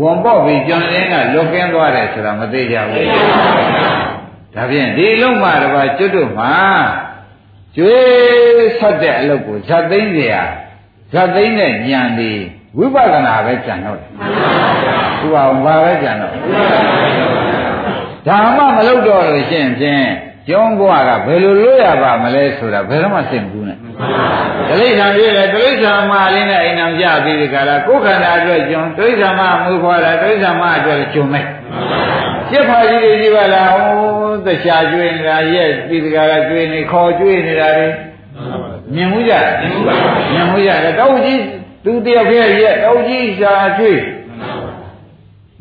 [0.00, 3.08] ဝန်ပေါက်ပြီးကျွန်တော်င်းကလွတ်ကင်းသွားတယ်ဆိုတာမသေးကြဘူး
[4.55, 6.53] ဒါဖြင့်ဒီလုံးမှတပါကျွတ်တို့မှာ
[7.75, 10.35] ကျွေးဆက်တဲ့အလုပ်ကိုဇတ်သိမ့်เสีย
[11.13, 12.31] ဇတ်သိမ့်တဲ့ဉာဏ်ဒီ
[12.77, 14.09] ဝိပဿနာပဲကြံတော့တယ်
[15.19, 16.33] သူကဘာပဲကြံတော့
[18.27, 20.05] ဒါမှမလုပ်တော့လို့ရှိရင်ဖြင့်
[20.47, 23.77] ကျောင်းဘွားကဘယ်လိုလွတ်ရပါမလဲဆိုတာဘယ်တော့မှသိမဘူးနဲ့
[24.67, 31.43] တလိษံပြည့်တယ်တလိษံမလေးနဲ့အိမ်အောင်ကြပြီးဒီကလာကိုယ်ခန္ဓာအတွက်ကျွန်းတလိษံမမူခွာတာတလိษံမအတွက်ကျွန်းလို
[32.44, 37.86] က်ကျက်ဖာကြီးတွေကြီးပါလားဟိုသရှာကျွေးနေတာရဲ့ပြီးဒီကလာကျွေးနေခေါ်ကျွေးနေတာတွေ
[38.94, 39.32] မြင်မှုကြ
[40.32, 41.40] မြင်မှုကြတယ်တောက်ကြီး
[41.84, 44.00] သူတယောက်ခဲရဲ့တောက်ကြီးရှာကျွေး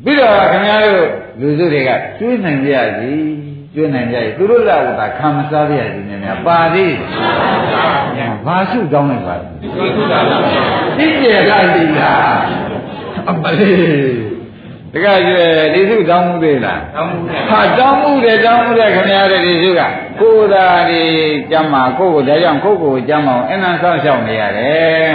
[0.04, 1.08] ပြီးတော့ခင်ဗျားတို့
[1.40, 3.14] လူစုတွေကကျွေးနိုင်ကြစီ
[3.74, 6.94] ကျွေးနိုင်ကြစီသူတို့လောက်သာခံမစားရစီနေများပါသေး
[8.46, 10.40] ဘာစုတောင်းလိုက်ပါလဲဒီကုသပါဗျာ
[10.98, 12.38] သိကျယ်လာလိလား
[13.30, 14.33] အမလေး
[14.94, 19.82] တကယ်ကျွဲဒီစုတောင်းမှုသေးလားတောင်းမှုနဲ့ဟာတောင်းမှုတယ်တောင်းမှုတယ်ခင်ဗျားတဲ့ဒီစုက
[20.20, 21.02] ကိုယ်သာဒီ
[21.52, 25.08] ကြမ်းမှာကိုယ့်ကိုဒါကြောင့်ကိုယ့်ကိုကြမ်းမအောင်အနန္တဆောက်ရှောက်နေရတယ်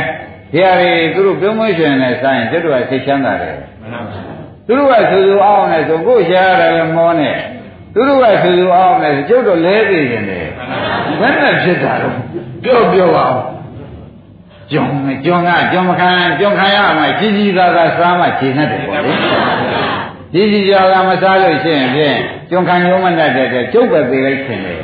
[0.52, 4.22] ဒီဟာတွေသူတို့ပြုံးမွှေးရှင်နဲ့ဆိုင်ကျွတ်တို့ကသိချမ်းသာတယ်မှန်ပါဗျာ
[4.66, 7.36] သူတို့ကဆူဆူအောင်နဲ့ဆိုကိုယ်ရှားရတယ်လည်းမောနဲ့
[7.94, 10.40] သူတို့ကဆူဆူအောင်နဲ့ဆိုကျုပ်တို့လဲသေးရင်လေ
[11.20, 12.14] ဘယ်နဲ့ဖြစ်တာတော့
[12.64, 13.57] ပြောပြောပါဦး
[14.70, 14.92] ကျွန်း
[15.24, 19.12] ကျွန်းကကျွန်းမခံကျွန်းခံရမှကြီးကြီးသားသားစားမှခြေနဲ့တယ်ပေါ့လေ
[20.32, 22.18] ကြီးကြီးကြော်ကမစားလို့ရှိရင်ဖြင့်
[22.50, 24.80] ကျွန်းခံရုံးမနဲ့တဲ့တဲ့ကျုပ်ပဲပေးလိုက်ခင်လေဥ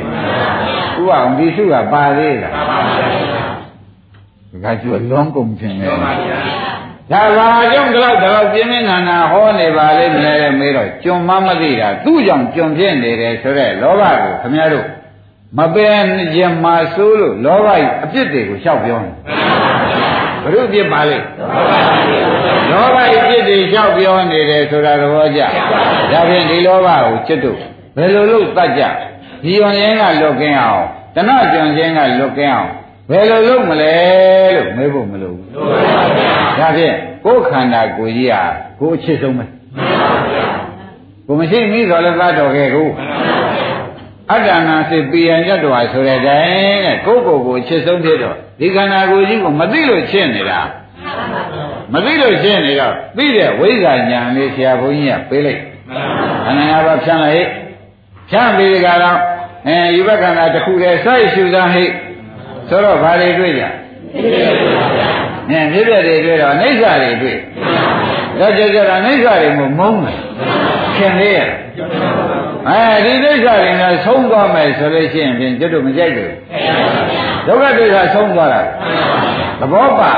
[1.07, 3.07] ပအောင်ဒီစုကပါသေးတာမှန်ပါဗျာ
[4.65, 6.39] ဒါကကျွလွန်ကုန်ခြင်းလေမှန်ပါဗျာ
[7.13, 14.87] ဒါဘာကြောင့်ဒီလောက်ဒီလောက်ပြင်းပြင်းထန်ထန်ဟောနေပါလိမ့်မလဲတဲ့မေးတော့ကျွန်မမသိတာသူ့ကြောင့်ကျွန်ဖြစ်နေတယ်ဆိုတော့လောဘကိုခမည်းတော်
[15.59, 15.89] မပယ်
[16.37, 19.11] ရင်မာဆိုးလို့လောဘကြီးအပြစ်တွေကိုလျှောက်ပြောနေ
[20.45, 21.27] ဘုရုပ်ပြစ်ပါလိမ့်
[22.71, 25.41] လောဘကြီးပြစ်တွေလျှောက်ပြောနေတယ်ဆိုတာသဘောကျ
[26.13, 27.59] ဒါဖြင့်ဒီလောဘကိုจิตတို့
[27.97, 28.83] ဘယ်လိုလုပ်တတ်ကြ
[29.43, 30.85] ဒီယွန်ရင်ကလွတ်ကင်းအောင်
[31.15, 32.71] တဏှကြွန်ခြင်းကလွတ်ကင်းအောင်
[33.11, 33.95] ဘယ်လိုလုပ်မလဲ
[34.55, 35.49] လို့မေးဖို့မလိုဘူး
[36.59, 38.43] ဒါဖြင့်ကိုယ်ခန္ဓာကိုယ်ကြီးဟာ
[38.81, 39.45] ကိုယ်အချစ်ဆုံးပဲ
[41.27, 42.89] ကိုမရှိမိတော့လည်းသတ်တော်ခဲ့ကို
[44.33, 50.61] အတ္တနာစိတ်ပြည်ရန်ရတ္တဝါဆိုတဲ့တိုင်တဲ့ကိုယ်ကိုယ်ကိုအချစ်ဆုံးဖြစ်တော့ဒီခန္ဓာကိုယ်ကြီးကိုမသိလို့ချစ်နေတာ
[51.93, 55.61] မသိလို့ချစ်နေတော့သိတဲ့ဝိဇ္ဇာဉာဏ်လေးဆရာဘုန်းကြီးကပေးလိုက်
[56.45, 57.49] ခန္ဓာငါးပါးဖြန့်လိုက်
[58.31, 59.19] ဖြန့်ပြီးဒီကတော့
[59.67, 61.85] အဲယူဘခန္ဓာတစ်ခုတည်းစိုက်ရှုစားဟိ
[62.69, 63.63] ဆိုတော့ဘာတွေတွေ့ကြ
[65.51, 67.39] နင်းပြည့်ပြည့်တွေတွေ့တော့အိဋ္ဌာတွေတွေ့
[68.39, 70.19] တော့ကြကြတာအိဋ္ဌာတွေမို့မုန်းတယ်
[70.97, 71.49] ခင်သေးရဲ့
[72.69, 76.33] အဲဒီအိဋ္ဌာတွေကဆုံးသွားမယ်ဆိုလို့ရှိရင်ဖြင့်ကျွတ်တို့မကြိုက်ဘူး
[77.47, 78.61] ဒုက္ခဒိဋ္ဌာဆုံးသွားတာ
[79.61, 80.13] သဘောပါ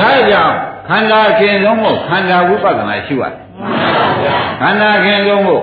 [0.00, 0.54] ဒါကြောင့်
[0.88, 3.34] ခန္ဓာခင်ဆုံးမို့ခန္ဓာဝိပဿနာရှုရတယ်
[4.60, 5.62] ခန္ဓာခင်ဆုံးမို့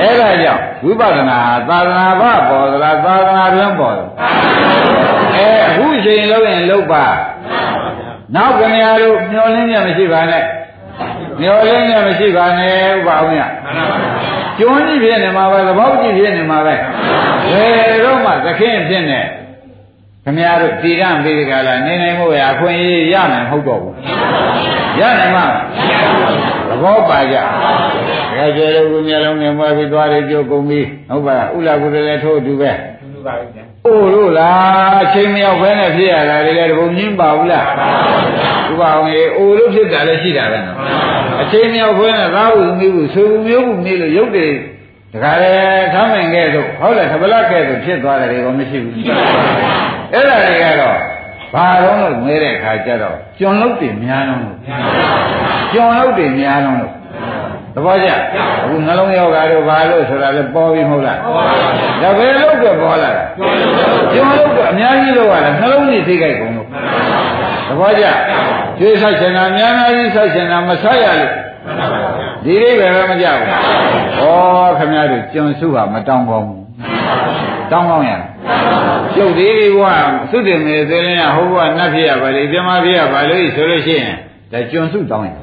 [0.00, 4.08] အဲ့ဒါကြောင့်ဝိပဿနာဟာသာသနာ့ဘပေါ်သလားသာသနာ့တွင်ပေါ်တယ်
[5.36, 7.04] အဲအခုချိန်လုံးရင်လုံးပါ
[8.34, 10.44] နောက်ခင်ဗျားတို့မျောလင်းရမရှိပါနဲ့
[11.40, 13.40] မျောလင်းရမရှိပါနဲ့ဥပအောင်ရ
[14.58, 16.74] ကျွန်းကြီးဖြစ်နေမှာပဲသဘောကြီးဖြစ်နေမှာပဲ
[17.52, 19.20] ဘယ်တော့မှသခင်ဖြစ်နေ
[20.24, 23.94] ခင်ဗျားတို့တည်ရမေဒီကလာနေနိုင်မို့ရအခွင့်အရေးရနိုင်မဟုတ်တော့ဘူး
[25.00, 25.44] ရနိုင်မှာ
[26.68, 32.72] သဘောပါကြဒါကြဲလို့ကိုမျက်လုံးနဲ့မွဲပြီးသွားတယ်ကြိုးကုန်ပြီးဟုတ်ပါဥလာကုလည်းထိုးတူပဲ
[33.28, 37.66] လူပါဗျာအို့လို့လားအချိန်မရောက်ဘဲနဲ့ဖြစ်ရတာလေတဘုံညင်းပါဘူးလား
[38.70, 40.78] ဥပအောင်ရေအိုလို့ဖြစ်တာလည်းရှိတာပဲနော်
[41.42, 44.48] အချိန်မရောက်ဘဲနဲ့သာဝုမိဘူးဆွေဘူးမျိုးဘူးမေးလို့ရုပ်တွေ
[45.12, 45.50] တခါလေ
[45.94, 48.94] သမ်းမင်ခဲ့သို့ဟုတ်လားသဗလခဲ့သို့ဖြစ်သွားတယ်ကောမရှိဘူး
[50.12, 50.98] အဲ့ဒါတွေကတော့
[51.54, 54.56] ဘာတော့လို့ငဲတဲ့ခါကျတော့ကျွန်လုတ်တွေများလုံးလို့
[55.72, 56.96] ကျွန်လုတ်တွေများလုံးလို့သ
[57.84, 58.16] ဘောကျအ
[58.68, 61.18] ခုနှလုံးယောဂါတို့ဘာလို့ဆိုတာလဲပေါ်ပြီမဟုတ်လား
[62.02, 63.24] ဒါပဲလို့ကပေါ်လာတာ
[64.12, 66.68] ကျွန်လုတ်ကအများကြီးလို့ရတယ်နှလုံးကြီးသိကြိုက်ကုန်လို့
[67.68, 68.04] သဘောကျ
[68.78, 71.32] ကျွေးဆက်ရှင်တာများများကြီးဆက်ရှင်တာမဆက်ရလို့
[72.44, 73.48] ဒီလေးပဲမကြဘူး
[74.20, 76.62] ဩခမရတို့ကျွန်စုဟာမတောင်းကောင်းဘူး
[77.70, 78.12] တောင်းကောင်းရ
[79.14, 79.84] ကျုပ်ဒီဘဝ
[80.30, 84.16] သုတေမေသေလင်းရဟောဘဝနတ်ဖြစ်ရပါလေပြမဖြစ်ရပါလေဆိုလို့ရှိရင်
[84.52, 85.36] ဒါကျွန်စုတောင်းရင်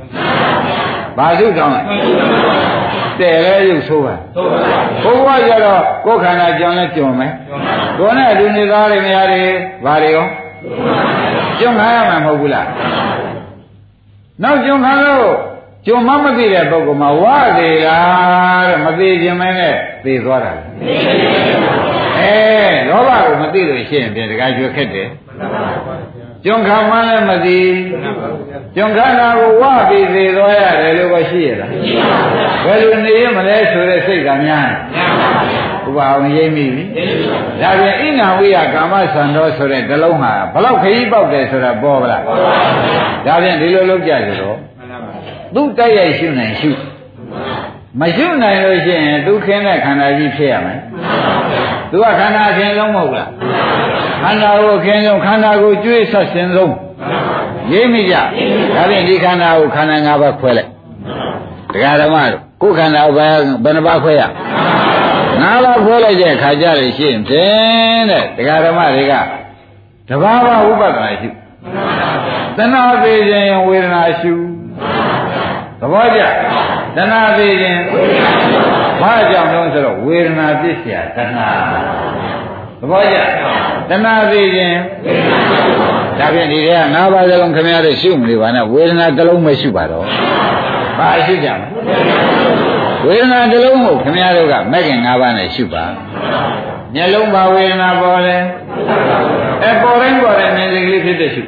[1.17, 1.81] ဘာစုတောင်းလဲ
[3.19, 4.15] တဲ့လဲရုပ်ဆိုးပါ
[5.03, 7.31] ဘုရားကြတော့ကိုယ်ခန္ဓာကြောင်းလဲကြုံမယ်
[7.97, 9.43] ကိုယ်နဲ့လူနေသားတွေများတွေ
[9.85, 10.25] ဘာတွေရော
[11.59, 12.67] ကြုံခါရမှာမဟုတ်ဘူးလား
[14.43, 15.27] နောက်ကြုံခါလို့
[15.87, 17.23] ကြုံမမသိတဲ့ပုဂ္ဂိုလ်မှာဝ
[17.57, 20.53] သေးလားတဲ့မသိခြင်းမဲနဲ့သိသွားတာ
[22.19, 22.35] အဲ
[22.89, 25.07] လောဘကိုမသိလို့ရှိရင်ပြန်တခါကျွတ်ခက်တယ်
[26.45, 27.59] ကြုံခါမှလည်းမသိ
[28.75, 31.71] ကြုံခါနာကိုဝပြီးသေးသွားရတယ်လို့ပဲရှိရလား
[32.65, 34.67] ဘယ်လိုနေရမလဲဆိုတဲ့စိတ်ကများ
[35.87, 36.83] ဥပအောင်ရိပ်မိပြီ
[37.61, 42.23] ဒါပြန်ဣနာဝိယကာမဆန္ဒောဆိုတဲ့တလုံးဟာဘလောက်ခရီးပေါက်တယ်ဆိုတာပေါ်ပါလား
[43.25, 44.57] ဒါပြန်ဒီလိုလုပ်ကြကြတော့
[45.55, 46.69] သူ့တိုက်ရိုက်ရှုနိုင်ရှု
[48.01, 50.79] မရှုနိုင်လို့ရှိရင်သူခင်းတဲ့ခန္ဓာကြီးဖြစ်ရမယ်
[51.91, 53.29] သူကခန္ဓာအခင်လုံးမဟုတ်လား
[54.23, 56.73] ခန္ဓာကိုခင်းဆုံးခန္ဓာကိုကျွေးဆက်ရှင်ဆုံး
[57.71, 58.23] ရိပ်မိကြဒါ
[58.89, 60.69] ဖြင့်ဒီခန္ဓာကိုခန္ဓာ၅ပါးခွဲလိုက်
[61.73, 64.21] တရားဓမ္မတို့ကိုယ်ခန္ဓာဘယ်ဘယ်နှပါးခွဲရ
[65.41, 69.13] ငါးပါးခွဲလိုက်တဲ့ခါကြလို့ရှိရင်ဖြင့်တဲ့တရားဓမ္မတွေက
[70.09, 71.29] တဘာဝဥပဒနာရှု
[72.57, 74.33] သနာသေးခြင်းဝေဒနာရှု
[75.79, 76.21] သဘောကျ
[76.95, 77.79] တဏှာသေးခြင်း
[79.05, 81.49] ဘာကြောင့်လဲဆိုတော့ဝေဒနာပစ္စယတဏှာ
[82.79, 83.17] သဘောကျ
[83.89, 84.79] တဏှာသိခြင်း
[86.19, 90.05] ဒါဖြင့်ဒီထဲကနားပါးစလုံးခင်ဗျားတို့ရှုမလို့ပါနဲ့ဝေဒနာတစ်လုံးပဲရှုပါတော့
[90.99, 91.67] ဘာရှုကြမလဲ
[93.05, 95.85] ဝေဒနာတစ်လုံးကိုခင်ဗျားတို့ကမဲ့ခင်၅ပါးနဲ့ရှုပါ
[96.93, 98.41] မျက်လုံးပါဝေဒနာပေါ်တယ်
[99.63, 101.43] အဲပေါ်တိုင်းပေါ်တယ်မြင်စိတ်ကလေးဖြစ်တဲ့ရှု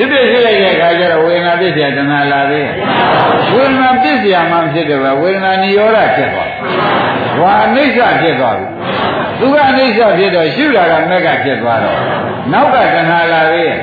[0.00, 2.74] ဖြစ်ဖြစ်ဖြစ်လိုက်တဲ့အခါကျတော့ဝေဒနာပြည့်စရာတဏှာလာသေးတယ်
[3.54, 6.50] ဝေဒနာပြည့်စရာမှဖြစ်တယ်ပဲဝေဒနာနိရောဓဖြစ်သွား
[7.40, 8.66] ဝါအိဋ္ဌဖြစ်သွားပြီ
[9.40, 11.98] သူကအိဋ္ဌဖြစ်တော့ရှုတာကမက်ကဖြစ်သွားတော့
[12.52, 13.76] နောက်ကတဏှာလာသေးတယ်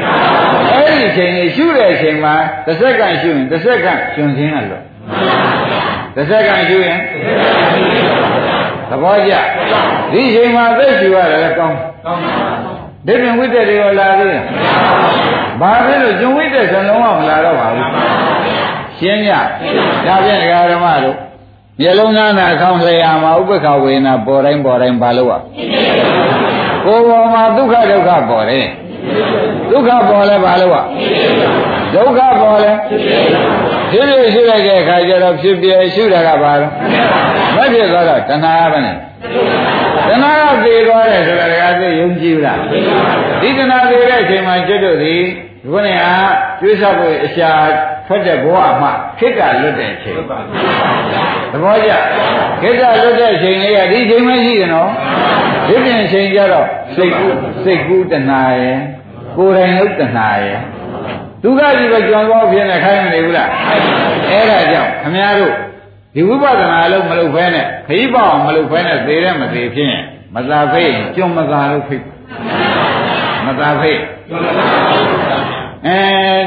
[0.74, 4.84] အဲ့ဒီအချိန်ကြီးရှုတဲ့အချိန်မှာတစ်စက္ကန့်ရှုရင်တစ်စက္ကန့်ရှင်ခြင်းကလို့
[6.15, 6.99] တစ်စက္ကန့်ရှုရင်
[8.89, 9.34] သဘောကျ
[10.11, 14.43] ဒီအချိန်မှာသက်ရှုရတယ်ကောင်းကောင်း ဒီပြင်ဝိတ္တတွေရောလာသေးတယ်
[15.61, 17.87] ဘာဖြစ်လို့ကျွံဝိတ္တဆိုလုံးဝမလာတော့ပါဘူး
[18.99, 19.29] ရှင်းည
[20.07, 21.16] ဒါဖြင့်ဒကာဓမ္မတို့
[21.81, 25.41] မျက်လုံးသားနဲ့အဆောင်လျာမှာဥပ္ပခဝေနာပေါ်တိုင်းပေါ်တိုင်းဘာလို့อ่ะ
[26.85, 28.66] ကိုယ်ပေါ်မှာဒုက္ခဒုက္ခပေါ်တယ်
[29.70, 30.85] ဒုက္ခပေါ်လဲဘာလို့อ่ะ
[31.95, 32.73] ဒုက္ခပေါ်လဲ
[33.91, 36.73] ဖြစ်ဖြစ်ရှိလိုက်တဲ့အခါကျတော့ဖြစ်ပြရှုတာကဘာလို့
[37.57, 38.97] မဖြစ်သွားတော့တဏှာပဲနဲ့
[40.10, 42.60] တဏှာကသေသွားတယ်ဆိုတာကသိယုံကြည်လား
[43.41, 45.24] ဒီတဏှာသေတဲ့အချိန်မှာကျွတ်တို့သည်
[45.62, 47.51] ဒီခုနဲ့အားကျွေးဆောက်ဖို့အရှာ
[48.08, 50.20] ထွက်တဲ့ဘဝမှာခိတ္တလွတ်တဲ့အချိန်သ
[51.64, 51.91] ဘောကျ
[52.62, 54.89] ခိတ္တလွတ်တဲ့အချိန်လေးကဒီချိန်မှရှိတယ်နော်
[55.68, 58.78] ဒီပြင်အချိန်ကျတော့စိတ်ကူးစိတ်ကူးတဏှာရယ်
[59.38, 60.60] ကိုယ်တိုင်လုတ်တဏှာရယ်
[61.43, 63.49] ဒုက္ခကြီးပဲကြောင်သွားဖြစ်နေခိုင်းမနေဘူးလား
[64.30, 65.53] အဲ့ဒါကြောင့်ခမည်းတော်
[66.18, 70.03] ဒီဝိပဿနာလုံးမလုပ်ဖဲနဲ့ခရီးပေါအောင်မလုပ်ဖဲနဲ့သေတဲ့မသေးဖြစ်ရင်
[70.36, 72.03] မသာဖိတ်ကျွံမသာလို့ဖိတ်
[73.45, 74.01] မသာဖိတ်
[75.88, 75.99] အဲ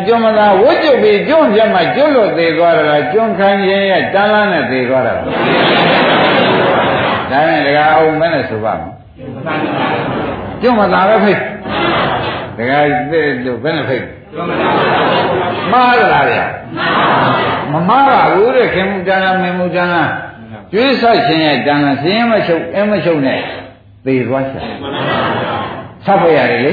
[0.06, 5.24] ကျွံမသာဝတ်ကျုပ်ပြီးကျွံပြတ်မှကျွတ်လို့သေသွားတာလားကျွံခံရင်ရဲ့တန်းလန်းနဲ့သေသွားတာလား
[7.30, 8.92] ဒါနဲ့တကအောင်မဲနဲ့ဆိုပါမယ်
[10.62, 11.40] ကျွံမသာပဲဖိတ်
[12.56, 12.72] တက
[13.10, 14.04] သိလို့ဘယ်နဲ့ဖိတ်
[15.72, 16.44] မှားလားဗျာ
[17.72, 20.10] မမှားပါဘူးတဲ့ခင်မူတန်းလားမင်းမူတန်းလား
[20.72, 23.40] ကျွေးဆောက်ခြင်းရဲ့တန်းလားစင်းမချုပ်အမချုပ်နဲ့
[24.04, 24.62] သေသွားချင်
[26.06, 26.72] ဆောက်ဖရတယ်လေ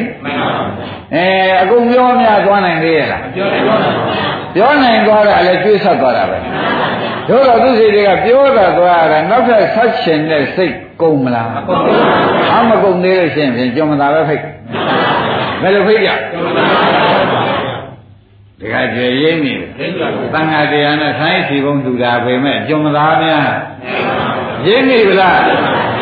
[1.16, 1.26] အဲ
[1.62, 3.22] အကုန်ပြောများသွားနိုင်သေးရဲ့လား
[4.56, 6.38] ပြောနိုင်သွားတာလည်းကျွေးဆောက်သွားတာပဲ
[7.30, 11.48] တို့တော့သူစိတ်တွေကပြောတာသွားတာနောက်ထပ်ဆက်ရှင်တဲ့စိတ်ကုန်မလား
[12.56, 14.44] အမကုန်သေးလို့ရှိရင်ဖြင့်ကြုံမသာပဲဖိတ်
[15.62, 16.10] ဘယ်လိုဖိတ်ကြ
[18.60, 19.92] ဒီကကျေရိမ့်နေတယ်
[20.34, 23.48] သံဃာတရားနဲ့ဆိုင်းစီဘုံသူတာပဲမဲ့ကြုံမသာများ
[24.68, 25.40] ရိမ့်နေဗလား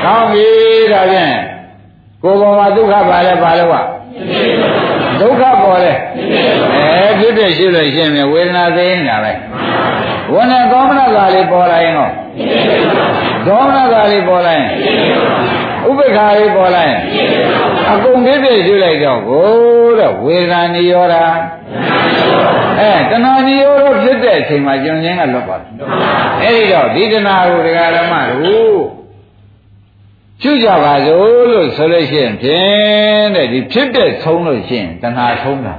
[0.03, 0.47] ကောင်းပြီ
[0.91, 1.35] ဒါဖြင့်
[2.23, 3.75] ကိုယ်ပေါ်မှာဒုက္ခပါလဲပါလို့က
[5.21, 5.93] ဒုက္ခပေါ်လဲ
[6.95, 9.33] အဲဖြစ်ဖြစ်ရှိလို့ရှိရင်ဝေဒနာသိနေတာပဲ
[10.33, 12.09] ဝနဲ့သောမနတာလေးပေါ်လာရင်ဟော
[13.47, 14.69] ဒေါမနတာလေးပေါ်လာရင်
[15.87, 16.99] ဥပ္ပခါလေးပေါ်လာရင်
[17.91, 19.47] အကုန်ပြည့်ပြည့်ရှုလိုက်တော့ကို
[19.99, 21.15] တဲ့ဝေဒနာနိရောဓ
[22.79, 25.67] အဲတဏှာနိရောဓဖြစ်တဲ့အချိန်မှာကျွန်ချင်းကလွတ်ပါတယ်
[26.43, 28.79] အဲဒီတော့ဒီတဏှာကိုဒကာဓမ္မတို့
[30.41, 35.75] ရှုကြပါစို့လို့ဆိုလို့ရှိရင်ဖြင့်တဲ့ဒီဖြစ်တဲ့ဆုံးလို့ရှိရင်တဏှာဆုံးတာ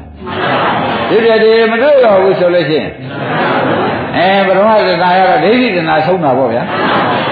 [1.08, 2.90] ဒီတဲ့ဒီမတွေ့တော့ဘူးဆိုလို့ရှိရင်
[4.16, 6.62] အဲဘုရားသစ္စာရတော့ဒိဋ္ဌိတဏှာဆုံးတာပေါ့ဗျာ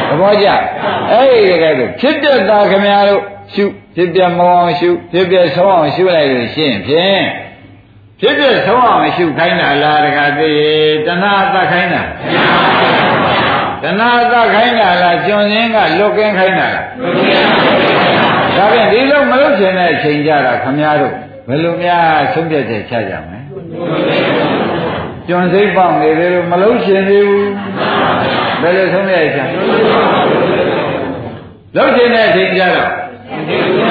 [0.08, 0.48] သဘောကျ
[1.10, 3.22] အဲ့ဒီတကယ်လို့ဖြစ်တဲ့သာခမများတို့
[3.54, 3.64] ရှု
[3.96, 7.22] ဖြစ်ပြမောအောင်ရှုဖြစ်ပြဆုံးအောင်ရှုလိုက်လို့ရှိရင်ဖြင့်
[8.20, 10.52] ဖြစ်ပြဆုံးအောင်ရှုခိုင်းတာလားတကသိ
[11.06, 12.02] တဏှာသတ်ခိုင်းတာ
[13.82, 16.86] တဏှာသတ်ခိုင်းတာလားကျွန်စင်းကလွတ်ကင်းခိုင်းတာလား
[18.56, 21.12] ဒါဖြင့်ဒီလိုမလုပ်ချင်တဲ့အချိန်ကြတာခမများတို့
[21.48, 23.38] ဘယ်လိုများဆုံးဖြတ်ချက်ချကြမလဲ
[25.28, 27.50] ကျွန်းစိတ်ပေါက်နေတယ်လို့မလုံးရှင်သေးဘူး
[28.62, 29.48] ဘယ်လိုဆုံးဖြတ်ချက်
[31.76, 32.90] လုံးရှင်တဲ့အချိန်ကြတော့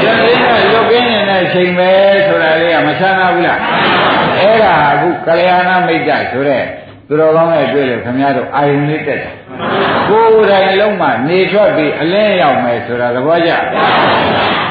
[0.02, 1.92] ကျွန်းစိတ်ကလွတ်ကင်းနေတဲ့အချိန်ပဲ
[2.28, 3.60] ဆိုတာလေးကမဆန်းဘူးလား
[4.40, 6.64] အဲ့ဒါအခုကလျာဏမိတ်တဆိုတဲ့
[7.08, 9.34] သူတော်ကောင်းရဲ့တွေ့လို့ခင်ဗျားတို့အာယုန်လေးတက်တယ်
[10.10, 13.52] ကိုယ်တိုင်လုံးမှနေထွက်ပြီးအလင်းရောက်မယ်ဆိုတာသဘောကျ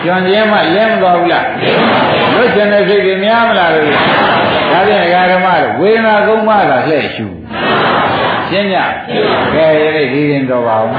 [0.05, 1.47] ကျွန်းချင်းမှလင်းမသွားဘူးလား
[2.35, 3.87] လွတ်ရှင်တဲ့စိတ်ကြီးများမလားလို့
[4.73, 7.27] ဒါဖြင့်ဓမ္မတို့ဝေဒနာကုန်းမသာလှည့်ရှု
[8.49, 8.79] ရှင်းကြ
[9.55, 9.67] ကဲ
[10.13, 10.91] ဒီရင်တော်ပါဦး